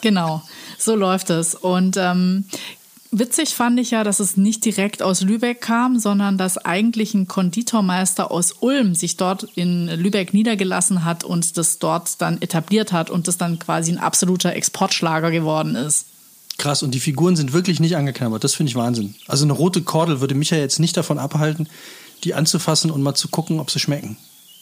[0.00, 0.42] genau,
[0.78, 1.54] so läuft es.
[1.54, 2.46] Und ähm,
[3.12, 7.26] Witzig fand ich ja, dass es nicht direkt aus Lübeck kam, sondern dass eigentlich ein
[7.26, 13.10] Konditormeister aus Ulm sich dort in Lübeck niedergelassen hat und das dort dann etabliert hat
[13.10, 16.06] und das dann quasi ein absoluter Exportschlager geworden ist.
[16.56, 18.44] Krass, und die Figuren sind wirklich nicht angeknabbert.
[18.44, 19.16] Das finde ich Wahnsinn.
[19.26, 21.68] Also eine rote Kordel würde mich ja jetzt nicht davon abhalten,
[22.22, 24.18] die anzufassen und mal zu gucken, ob sie schmecken.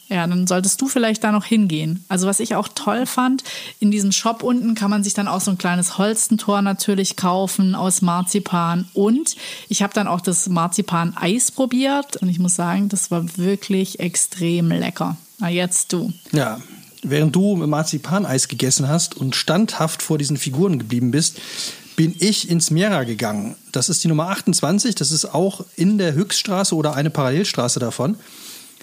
[0.08, 2.04] Ja, dann solltest du vielleicht da noch hingehen.
[2.08, 3.44] Also was ich auch toll fand,
[3.78, 7.74] in diesem Shop unten kann man sich dann auch so ein kleines Holstentor natürlich kaufen
[7.74, 8.88] aus Marzipan.
[8.94, 9.36] Und
[9.68, 14.70] ich habe dann auch das Marzipan-Eis probiert und ich muss sagen, das war wirklich extrem
[14.70, 15.16] lecker.
[15.38, 16.12] Na jetzt du.
[16.32, 16.58] Ja,
[17.02, 21.38] während du Marzipaneis gegessen hast und standhaft vor diesen Figuren geblieben bist,
[21.96, 23.56] bin ich ins Mera gegangen.
[23.72, 28.16] Das ist die Nummer 28, das ist auch in der Höchststraße oder eine Parallelstraße davon.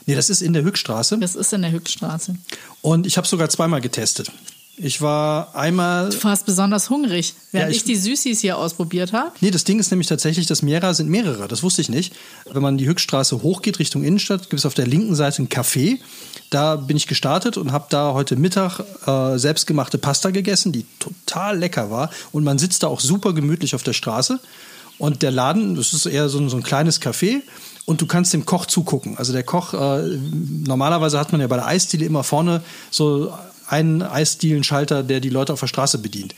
[0.05, 1.17] Nee, das ist in der Höchststraße.
[1.19, 2.35] Das ist in der Höchststraße.
[2.81, 4.31] Und ich habe sogar zweimal getestet.
[4.77, 6.09] Ich war einmal.
[6.09, 9.31] Du warst besonders hungrig, während Ja, ich, ich- die Süßis hier ausprobiert habe.
[9.39, 11.47] Nee, das Ding ist nämlich tatsächlich, das Mera sind mehrere.
[11.47, 12.13] Das wusste ich nicht.
[12.51, 15.99] Wenn man die Höchststraße hochgeht Richtung Innenstadt, gibt es auf der linken Seite ein Café.
[16.49, 21.57] Da bin ich gestartet und habe da heute Mittag äh, selbstgemachte Pasta gegessen, die total
[21.57, 22.09] lecker war.
[22.33, 24.41] Und man sitzt da auch super gemütlich auf der Straße.
[24.97, 27.41] Und der Laden, das ist eher so ein, so ein kleines Café.
[27.85, 29.17] Und du kannst dem Koch zugucken.
[29.17, 30.17] Also der Koch, äh,
[30.65, 33.31] normalerweise hat man ja bei der Eisdiele immer vorne so
[33.67, 36.35] einen Eisdielenschalter, der die Leute auf der Straße bedient.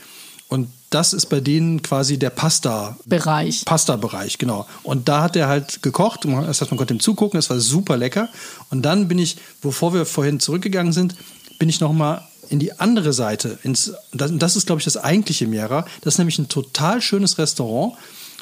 [0.48, 3.64] Und das ist bei denen quasi der Pasta Bereich.
[3.66, 4.66] Pasta-Bereich, genau.
[4.82, 6.24] Und da hat er halt gekocht.
[6.24, 8.30] Das heißt, man konnte ihm zugucken, es war super lecker.
[8.70, 11.14] Und dann bin ich, bevor wir vorhin zurückgegangen sind,
[11.58, 13.58] bin ich nochmal in die andere Seite.
[13.62, 15.84] Ins, das, das ist, glaube ich, das eigentliche Mera.
[16.00, 17.94] Das ist nämlich ein total schönes Restaurant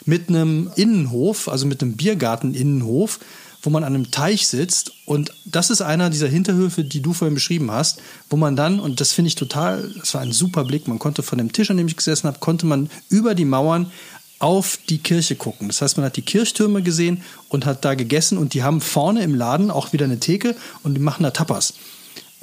[0.06, 3.18] mit einem Innenhof, also mit einem Biergarten-Innenhof,
[3.62, 4.92] wo man an einem Teich sitzt.
[5.04, 9.00] Und das ist einer dieser Hinterhöfe, die du vorhin beschrieben hast, wo man dann, und
[9.00, 11.76] das finde ich total, das war ein super Blick, man konnte von dem Tisch, an
[11.76, 13.90] dem ich gesessen habe, konnte man über die Mauern
[14.38, 15.68] auf die Kirche gucken.
[15.68, 19.22] Das heißt, man hat die Kirchtürme gesehen und hat da gegessen und die haben vorne
[19.22, 21.74] im Laden auch wieder eine Theke und die machen da Tapas.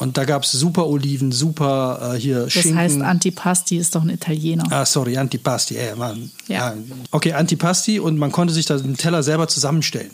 [0.03, 2.75] Und da gab es super Oliven, super äh, hier Das Schinken.
[2.75, 4.65] heißt, Antipasti ist doch ein Italiener.
[4.69, 5.77] Ah, sorry, Antipasti.
[5.77, 6.73] Äh, man, Ja.
[7.11, 10.11] Okay, Antipasti und man konnte sich da den Teller selber zusammenstellen.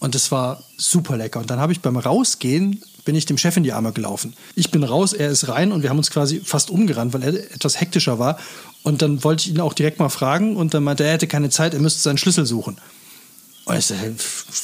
[0.00, 1.40] Und das war super lecker.
[1.40, 4.34] Und dann habe ich beim Rausgehen, bin ich dem Chef in die Arme gelaufen.
[4.54, 7.32] Ich bin raus, er ist rein und wir haben uns quasi fast umgerannt, weil er
[7.54, 8.38] etwas hektischer war.
[8.82, 11.26] Und dann wollte ich ihn auch direkt mal fragen und dann meinte er, er hätte
[11.26, 12.76] keine Zeit, er müsste seinen Schlüssel suchen.
[13.64, 14.12] Und ich so, hey,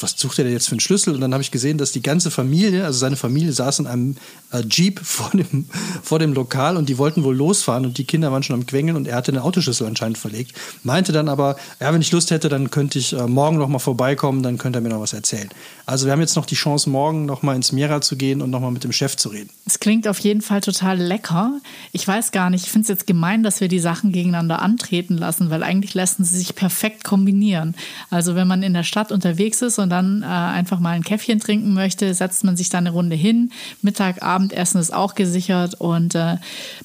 [0.00, 1.14] was sucht er denn jetzt für einen Schlüssel?
[1.14, 4.16] Und dann habe ich gesehen, dass die ganze Familie, also seine Familie saß in einem
[4.50, 5.66] äh, Jeep vor dem,
[6.02, 8.96] vor dem Lokal und die wollten wohl losfahren und die Kinder waren schon am Quengeln
[8.96, 10.52] und er hatte den Autoschlüssel anscheinend verlegt.
[10.82, 13.78] Meinte dann aber, ja, wenn ich Lust hätte, dann könnte ich äh, morgen noch mal
[13.78, 15.48] vorbeikommen, dann könnte er mir noch was erzählen.
[15.86, 18.50] Also wir haben jetzt noch die Chance, morgen noch mal ins Mera zu gehen und
[18.50, 19.50] noch mal mit dem Chef zu reden.
[19.64, 21.60] Es klingt auf jeden Fall total lecker.
[21.92, 25.16] Ich weiß gar nicht, ich finde es jetzt gemein, dass wir die Sachen gegeneinander antreten
[25.16, 27.76] lassen, weil eigentlich lassen sie sich perfekt kombinieren.
[28.10, 31.38] Also wenn man in der Stadt unterwegs ist und dann äh, einfach mal ein Käffchen
[31.38, 33.52] trinken möchte, setzt man sich da eine Runde hin.
[33.82, 36.36] Mittag, Abendessen ist auch gesichert und äh,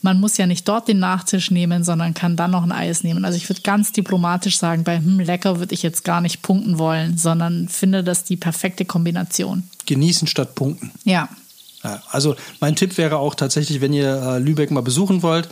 [0.02, 3.26] man muss ja nicht dort den Nachtisch nehmen, sondern kann dann noch ein Eis nehmen.
[3.26, 6.78] Also ich würde ganz diplomatisch sagen, bei hm, lecker würde ich jetzt gar nicht punkten
[6.78, 9.64] wollen, sondern finde das die perfekte Kombination.
[9.86, 10.92] Genießen statt punkten.
[11.04, 11.30] Ja,
[12.12, 15.50] also mein Tipp wäre auch tatsächlich, wenn ihr äh, Lübeck mal besuchen wollt,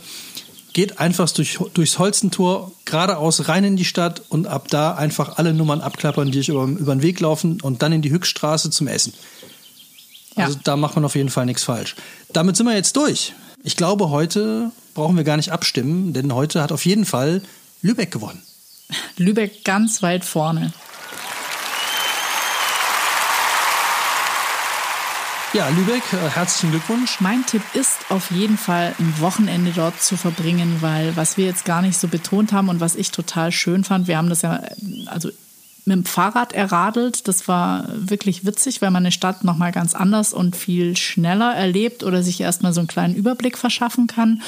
[0.72, 5.54] geht einfach durch, durchs Holzentor geradeaus rein in die Stadt und ab da einfach alle
[5.54, 8.86] Nummern abklappern, die euch über, über den Weg laufen und dann in die Höchststraße zum
[8.86, 9.12] Essen.
[10.36, 10.46] Ja.
[10.46, 11.94] Also da macht man auf jeden Fall nichts falsch.
[12.32, 13.34] Damit sind wir jetzt durch.
[13.64, 17.42] Ich glaube, heute brauchen wir gar nicht abstimmen, denn heute hat auf jeden Fall
[17.82, 18.42] Lübeck gewonnen.
[19.16, 20.72] Lübeck ganz weit vorne.
[25.54, 27.20] Ja, Lübeck, äh, herzlichen Glückwunsch.
[27.20, 31.66] Mein Tipp ist auf jeden Fall ein Wochenende dort zu verbringen, weil was wir jetzt
[31.66, 34.62] gar nicht so betont haben und was ich total schön fand, wir haben das ja
[35.04, 35.28] also
[35.84, 37.28] mit dem Fahrrad erradelt.
[37.28, 41.54] Das war wirklich witzig, weil man eine Stadt noch mal ganz anders und viel schneller
[41.54, 44.40] erlebt oder sich erstmal so einen kleinen Überblick verschaffen kann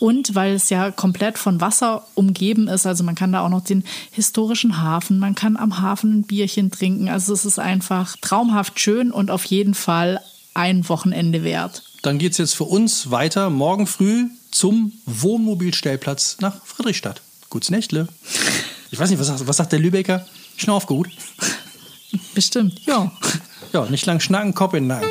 [0.00, 3.62] und weil es ja komplett von Wasser umgeben ist, also man kann da auch noch
[3.62, 7.08] den historischen Hafen, man kann am Hafen ein Bierchen trinken.
[7.08, 10.20] Also es ist einfach traumhaft schön und auf jeden Fall
[10.58, 11.84] ein Wochenende wert.
[12.02, 17.22] Dann geht es jetzt für uns weiter morgen früh zum Wohnmobilstellplatz nach Friedrichstadt.
[17.48, 18.08] Gutes Nächtle.
[18.90, 20.26] Ich weiß nicht, was sagt, was sagt der Lübecker?
[20.56, 21.08] Schnauf gut.
[22.34, 23.12] Bestimmt, ja.
[23.72, 25.08] Ja, nicht lang schnacken, Kopf in den Nacken.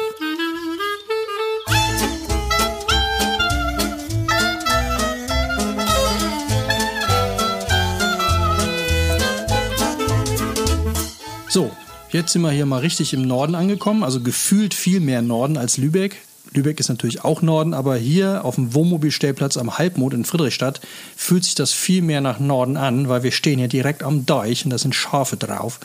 [11.47, 11.71] So,
[12.11, 15.77] jetzt sind wir hier mal richtig im Norden angekommen, also gefühlt viel mehr Norden als
[15.77, 16.17] Lübeck.
[16.53, 20.81] Lübeck ist natürlich auch Norden, aber hier auf dem Wohnmobilstellplatz am Halbmond in Friedrichstadt
[21.15, 24.63] fühlt sich das viel mehr nach Norden an, weil wir stehen hier direkt am Deich
[24.63, 25.79] und da sind Schafe drauf.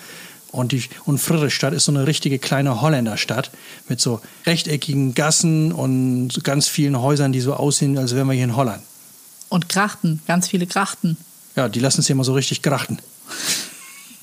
[0.53, 3.51] Und, die, und Friedrichstadt ist so eine richtige kleine Holländerstadt
[3.89, 8.35] mit so rechteckigen Gassen und so ganz vielen Häusern, die so aussehen, als wären wir
[8.35, 8.83] hier in Holland.
[9.49, 11.17] Und Krachten, ganz viele Krachten.
[11.57, 12.99] Ja, die lassen es hier mal so richtig krachten.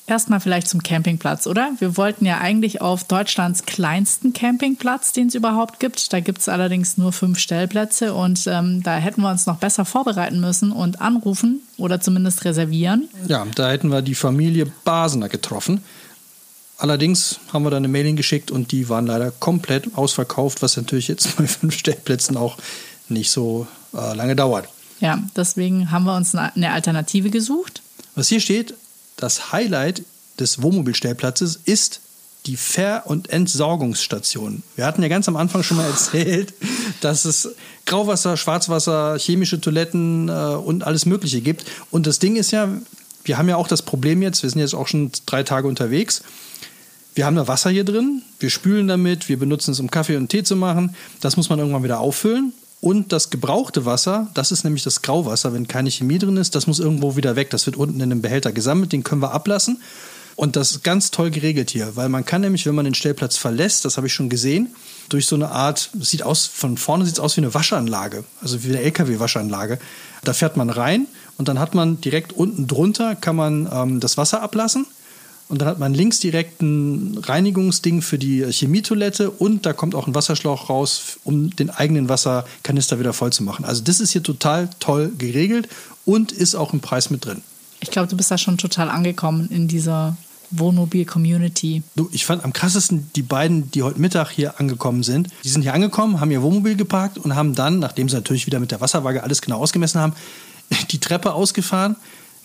[0.09, 1.71] Erstmal vielleicht zum Campingplatz, oder?
[1.77, 6.11] Wir wollten ja eigentlich auf Deutschlands kleinsten Campingplatz, den es überhaupt gibt.
[6.11, 9.85] Da gibt es allerdings nur fünf Stellplätze und ähm, da hätten wir uns noch besser
[9.85, 13.07] vorbereiten müssen und anrufen oder zumindest reservieren.
[13.27, 15.83] Ja, da hätten wir die Familie Basener getroffen.
[16.79, 21.07] Allerdings haben wir da eine Mailing geschickt und die waren leider komplett ausverkauft, was natürlich
[21.07, 22.57] jetzt bei fünf Stellplätzen auch
[23.09, 24.67] nicht so äh, lange dauert.
[25.01, 27.83] Ja, deswegen haben wir uns eine Alternative gesucht.
[28.15, 28.73] Was hier steht,
[29.19, 30.03] das Highlight
[30.39, 32.01] des Wohnmobilstellplatzes ist
[32.45, 34.63] die Ver- und Entsorgungsstation.
[34.75, 36.53] Wir hatten ja ganz am Anfang schon mal erzählt,
[37.01, 37.49] dass es
[37.85, 41.65] Grauwasser, Schwarzwasser, chemische Toiletten äh, und alles Mögliche gibt.
[41.91, 42.69] Und das Ding ist ja,
[43.23, 46.23] wir haben ja auch das Problem jetzt, wir sind jetzt auch schon drei Tage unterwegs.
[47.13, 50.29] Wir haben da Wasser hier drin, wir spülen damit, wir benutzen es, um Kaffee und
[50.29, 50.95] Tee zu machen.
[51.19, 52.53] Das muss man irgendwann wieder auffüllen.
[52.81, 56.65] Und das gebrauchte Wasser, das ist nämlich das Grauwasser, wenn keine Chemie drin ist, das
[56.65, 57.49] muss irgendwo wieder weg.
[57.49, 59.81] Das wird unten in einem Behälter gesammelt, den können wir ablassen.
[60.37, 63.35] Und das ist ganz toll geregelt hier, weil man kann nämlich, wenn man den Stellplatz
[63.35, 64.73] verlässt, das habe ich schon gesehen,
[65.09, 68.63] durch so eine Art, sieht aus, von vorne sieht es aus wie eine Waschanlage, also
[68.63, 69.79] wie eine LKW-Waschanlage.
[70.23, 71.07] Da fährt man rein
[71.37, 74.85] und dann hat man direkt unten drunter, kann man ähm, das Wasser ablassen
[75.49, 80.05] und dann hat man links direkt ein Reinigungsding für die Chemietoilette und da kommt auch
[80.05, 83.65] ein Wasserschlauch raus, um den eigenen Wasserkanister wieder voll zu machen.
[83.65, 85.67] Also das ist hier total toll geregelt
[86.05, 87.41] und ist auch im Preis mit drin.
[87.79, 90.17] Ich glaube, du bist da schon total angekommen in dieser
[90.51, 91.81] Wohnmobil-Community.
[91.95, 95.29] Du, ich fand am krassesten die beiden, die heute Mittag hier angekommen sind.
[95.43, 98.59] Die sind hier angekommen, haben ihr Wohnmobil geparkt und haben dann, nachdem sie natürlich wieder
[98.59, 100.13] mit der Wasserwaage alles genau ausgemessen haben,
[100.91, 101.95] die Treppe ausgefahren,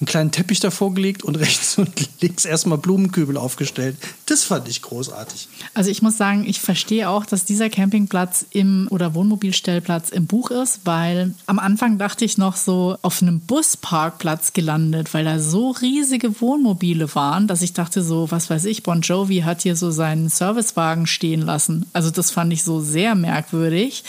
[0.01, 3.97] einen kleinen Teppich davor gelegt und rechts und links erstmal Blumenkübel aufgestellt.
[4.27, 5.49] Das fand ich großartig.
[5.75, 10.51] Also ich muss sagen, ich verstehe auch, dass dieser Campingplatz im oder Wohnmobilstellplatz im Buch
[10.51, 15.71] ist, weil am Anfang dachte ich noch so auf einem Busparkplatz gelandet, weil da so
[15.71, 19.91] riesige Wohnmobile waren, dass ich dachte so, was weiß ich, Bon Jovi hat hier so
[19.91, 21.87] seinen Servicewagen stehen lassen.
[21.93, 24.05] Also das fand ich so sehr merkwürdig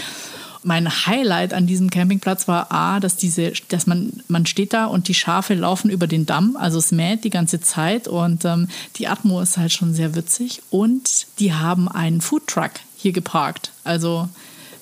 [0.65, 5.07] mein Highlight an diesem Campingplatz war A, dass diese, dass man, man steht da und
[5.07, 9.07] die Schafe laufen über den Damm, also es mäht die ganze Zeit und ähm, die
[9.07, 10.61] Atmo ist halt schon sehr witzig.
[10.71, 13.71] Und die haben einen Foodtruck hier geparkt.
[13.83, 14.27] Also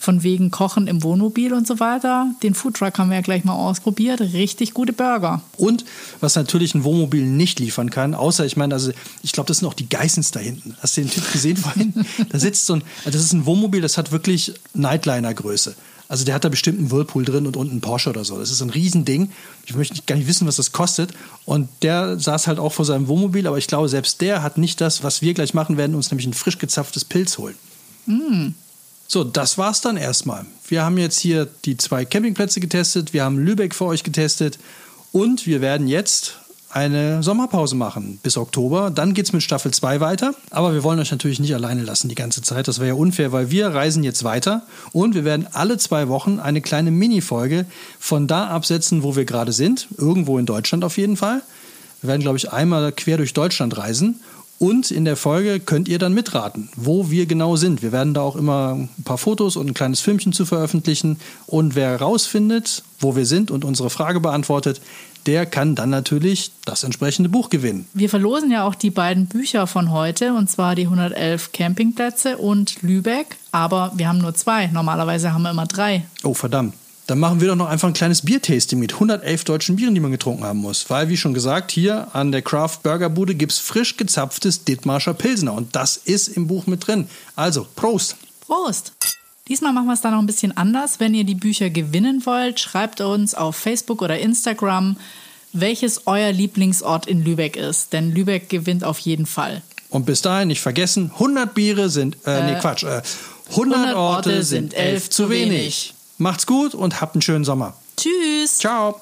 [0.04, 2.28] von wegen Kochen im Wohnmobil und so weiter.
[2.44, 4.20] Den Foodtruck haben wir ja gleich mal ausprobiert.
[4.20, 5.42] Richtig gute Burger.
[5.58, 5.86] Und
[6.20, 8.92] was natürlich ein Wohnmobil nicht liefern kann, außer ich meine, also
[9.22, 10.76] ich glaube, das sind auch die Geissens da hinten.
[10.82, 11.94] Hast du den Typ gesehen vorhin?
[12.30, 15.74] da sitzt so ein, das ist ein Wohnmobil, das hat wirklich Nightliner-Größe.
[16.10, 18.38] Also der hat da bestimmt einen Whirlpool drin und unten einen Porsche oder so.
[18.38, 19.32] Das ist ein Riesending.
[19.66, 21.12] Ich möchte gar nicht wissen, was das kostet.
[21.46, 24.82] Und der saß halt auch vor seinem Wohnmobil, aber ich glaube, selbst der hat nicht
[24.82, 27.56] das, was wir gleich machen werden, uns nämlich ein frisch gezapftes Pilz holen.
[28.06, 28.50] Mm.
[29.14, 30.44] So, das war's dann erstmal.
[30.68, 34.58] Wir haben jetzt hier die zwei Campingplätze getestet, wir haben Lübeck für euch getestet
[35.12, 36.40] und wir werden jetzt
[36.72, 38.90] eine Sommerpause machen bis Oktober.
[38.90, 40.34] Dann geht es mit Staffel 2 weiter.
[40.50, 42.68] Aber wir wollen euch natürlich nicht alleine lassen die ganze Zeit.
[42.68, 46.40] Das wäre ja unfair, weil wir reisen jetzt weiter und wir werden alle zwei Wochen
[46.40, 47.68] eine kleine Mini-Folge
[48.00, 49.90] von da absetzen, wo wir gerade sind.
[49.96, 51.44] Irgendwo in Deutschland auf jeden Fall.
[52.02, 54.22] Wir werden, glaube ich, einmal quer durch Deutschland reisen
[54.64, 57.82] und in der Folge könnt ihr dann mitraten, wo wir genau sind.
[57.82, 61.20] Wir werden da auch immer ein paar Fotos und ein kleines Filmchen zu veröffentlichen.
[61.48, 64.80] Und wer herausfindet, wo wir sind und unsere Frage beantwortet,
[65.26, 67.88] der kann dann natürlich das entsprechende Buch gewinnen.
[67.94, 72.82] Wir verlosen ja auch die beiden Bücher von heute, und zwar die 111 Campingplätze und
[72.82, 73.36] Lübeck.
[73.52, 74.68] Aber wir haben nur zwei.
[74.68, 76.06] Normalerweise haben wir immer drei.
[76.24, 76.74] Oh, verdammt.
[77.08, 80.12] Dann machen wir doch noch einfach ein kleines Biertasting mit 111 deutschen Bieren, die man
[80.12, 80.90] getrunken haben muss.
[80.90, 85.14] Weil, wie schon gesagt, hier an der Craft Burger Bude gibt es frisch gezapftes Dittmarscher
[85.14, 85.54] Pilsner.
[85.54, 87.10] Und das ist im Buch mit drin.
[87.36, 88.16] Also, Prost!
[88.48, 88.94] Prost!
[89.50, 91.02] Diesmal machen wir es dann noch ein bisschen anders.
[91.02, 94.96] Wenn ihr die Bücher gewinnen wollt, schreibt uns auf Facebook oder Instagram,
[95.52, 97.92] welches euer Lieblingsort in Lübeck ist.
[97.92, 99.62] Denn Lübeck gewinnt auf jeden Fall.
[99.90, 103.02] Und bis dahin nicht vergessen, 100 Biere sind, äh, äh nee, Quatsch, äh,
[103.50, 105.52] 100, 100 Orte sind 11 zu wenig.
[105.52, 105.94] wenig.
[106.24, 107.74] Macht's gut und habt einen schönen Sommer.
[107.98, 108.58] Tschüss.
[108.58, 108.98] Ciao.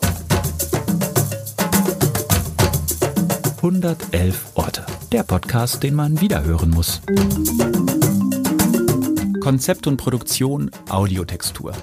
[3.58, 4.84] 111 Orte.
[5.12, 7.00] Der Podcast, den man wiederhören muss.
[9.40, 11.74] Konzept und Produktion Audiotextur.